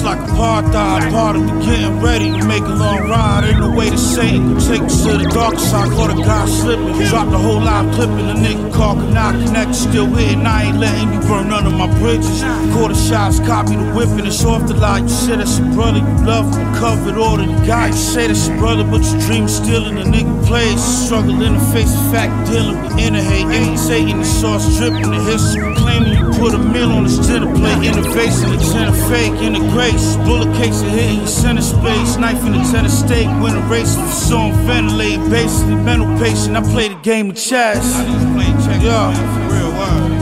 [0.06, 1.12] Like apartheid.
[1.12, 3.44] Part of me getting ready to make a long ride.
[3.46, 4.44] Ain't no way to say it.
[4.68, 5.92] Take us to the dark side.
[5.92, 6.94] Caught a guy slipping.
[7.10, 8.28] Dropped the whole lot clipping.
[8.28, 9.74] The nigga call not connect.
[9.76, 10.46] Still hitting.
[10.46, 12.44] I ain't letting you burn none of my bridges.
[12.74, 14.26] Quarter shots, copy the whipping.
[14.26, 15.04] It's off the line.
[15.04, 16.00] You said that's your brother.
[16.00, 16.46] You love.
[16.76, 19.96] Covered all The guy you say that's your brother, but your dream stealing.
[19.96, 20.84] The nigga plays.
[20.84, 23.48] Struggle in the face of fact, dealing with inner hate.
[23.48, 25.74] Imitating the sauce, dripping the history.
[25.76, 27.88] Claiming you put a meal on his dinner plate.
[27.88, 30.18] Innovation, the tenor fake, in the grace.
[30.28, 32.18] Bullet case of hitting your center space.
[32.18, 33.30] Knife in the tenor stake.
[33.42, 35.20] Win a race for song ventilate.
[35.30, 36.58] Basically, mental patient.
[36.58, 37.96] I play the game of chess.
[37.96, 39.46] I just play check, Yeah.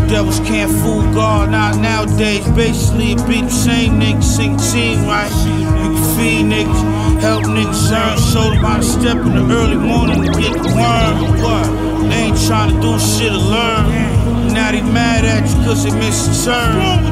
[0.08, 2.47] Devils can't fool God, not nowadays.
[2.49, 5.32] Basically, it be the same niggas sing team, right?
[6.24, 7.19] Feed niggas.
[7.19, 10.69] Help niggas earn, show them how to step in the early morning to get the
[10.71, 11.15] worm.
[11.43, 11.67] What?
[12.09, 14.53] They ain't trying to do shit to learn.
[14.53, 17.03] Now they mad at you cause they missed a turn.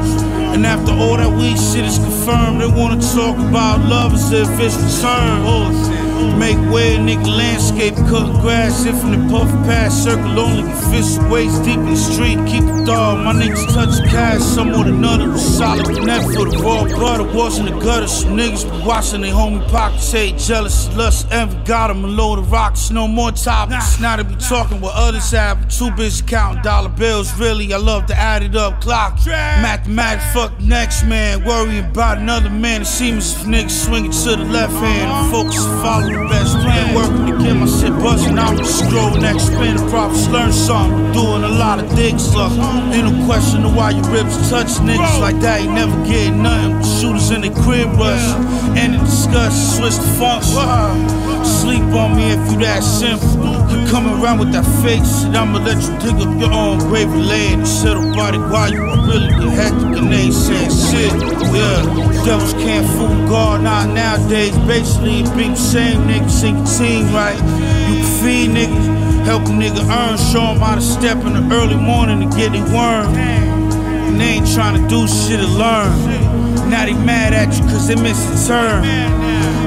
[0.54, 4.48] And after all that weed shit is confirmed, they wanna talk about love as if
[4.58, 6.01] it's returned.
[6.38, 11.62] Make way, nigga landscape, cut grass, if in the puff pass, circle only, fish waist
[11.64, 13.24] deep in the street, keep it dog.
[13.24, 17.58] My niggas touch cash, some more than another, solid connect for the raw butter, wash
[17.58, 18.08] in the gutter.
[18.08, 22.38] Some niggas be watching their homie pockets, hate, jealous, lust, envy, got them a load
[22.38, 24.00] of rocks, no more topics.
[24.00, 28.06] Now to be talking what others have, too busy counting dollar bills, really, I love
[28.06, 29.18] to add it up, clock.
[29.26, 34.44] Mathematics, fuck next man, worrying about another man, it seems if niggas swinging to the
[34.44, 36.94] left hand, focus, follow best plan.
[36.94, 38.38] Working to get my shit buzzing.
[38.38, 41.12] I'm just scrolling, expanding profits, learn something.
[41.12, 42.52] Doing a lot of digs, look.
[42.92, 45.62] Ain't no question of why your ribs touch niggas like that.
[45.62, 46.82] You never get nothing.
[47.00, 48.26] Shooters in the crib rush.
[48.76, 50.44] And the discuss, switch the funk.
[51.44, 53.52] Sleep on me if you that simple.
[53.70, 57.08] You coming around with that fake shit, I'ma let you dig up your own grave
[57.08, 61.12] and lay and sit about it while you really get hectic and ain't saying shit.
[61.52, 61.82] Yeah,
[62.24, 64.56] devils can't fool God, not nowadays.
[64.66, 67.36] Basically, it be the same niggas sink your team right.
[67.88, 71.54] You can feed niggas, help a nigga earn, show him how to step in the
[71.54, 73.14] early morning to get it worm.
[73.14, 75.90] And they ain't trying to do shit to learn.
[76.68, 78.84] Now they mad at you cause they missed the turn.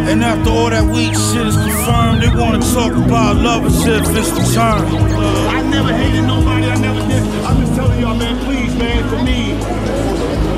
[0.08, 4.06] And after all that weak shit is confirmed, they wanna talk about love as if
[4.16, 4.86] it's returned.
[5.50, 7.24] I never hated nobody, I never did.
[7.44, 9.54] I'm just telling y'all, man, please, man, for me,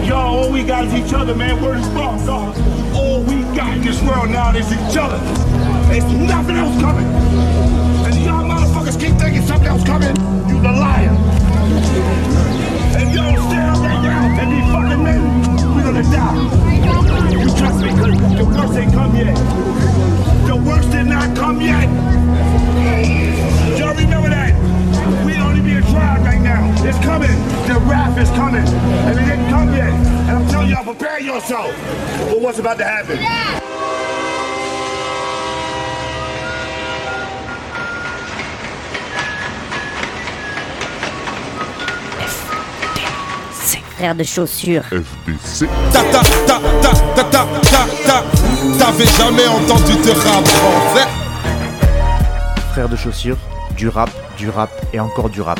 [0.07, 1.61] y'all, all we got is each other, man.
[1.61, 1.87] Word is
[2.25, 2.86] dog.
[3.57, 5.17] Got in this world now is each other.
[5.89, 7.07] There's nothing else coming.
[8.05, 10.15] And y'all motherfuckers keep thinking something else coming,
[10.47, 11.09] you the liar.
[12.99, 17.33] And y'all stand right now and be fucking men, we're gonna die.
[17.33, 19.35] You trust me, cause the worst ain't come yet.
[20.45, 21.89] The worst did not come yet.
[23.79, 24.56] Y'all remember that?
[25.91, 26.73] Tried right now.
[26.85, 27.37] It's coming.
[27.67, 28.67] The wrath is coming.
[29.07, 29.91] And it didn't come yet.
[30.27, 31.73] And I'm telling y'all, prepare yourself
[32.29, 33.17] for what's about to happen.
[43.97, 44.83] Frère de chaussures.
[44.91, 45.65] FDC.
[45.91, 48.23] Ta ta ta ta ta ta ta ta.
[48.77, 51.07] T'avais jamais entendu de rap français
[52.71, 53.37] Frère de chaussures,
[53.75, 55.59] du rap, du rap et encore du rap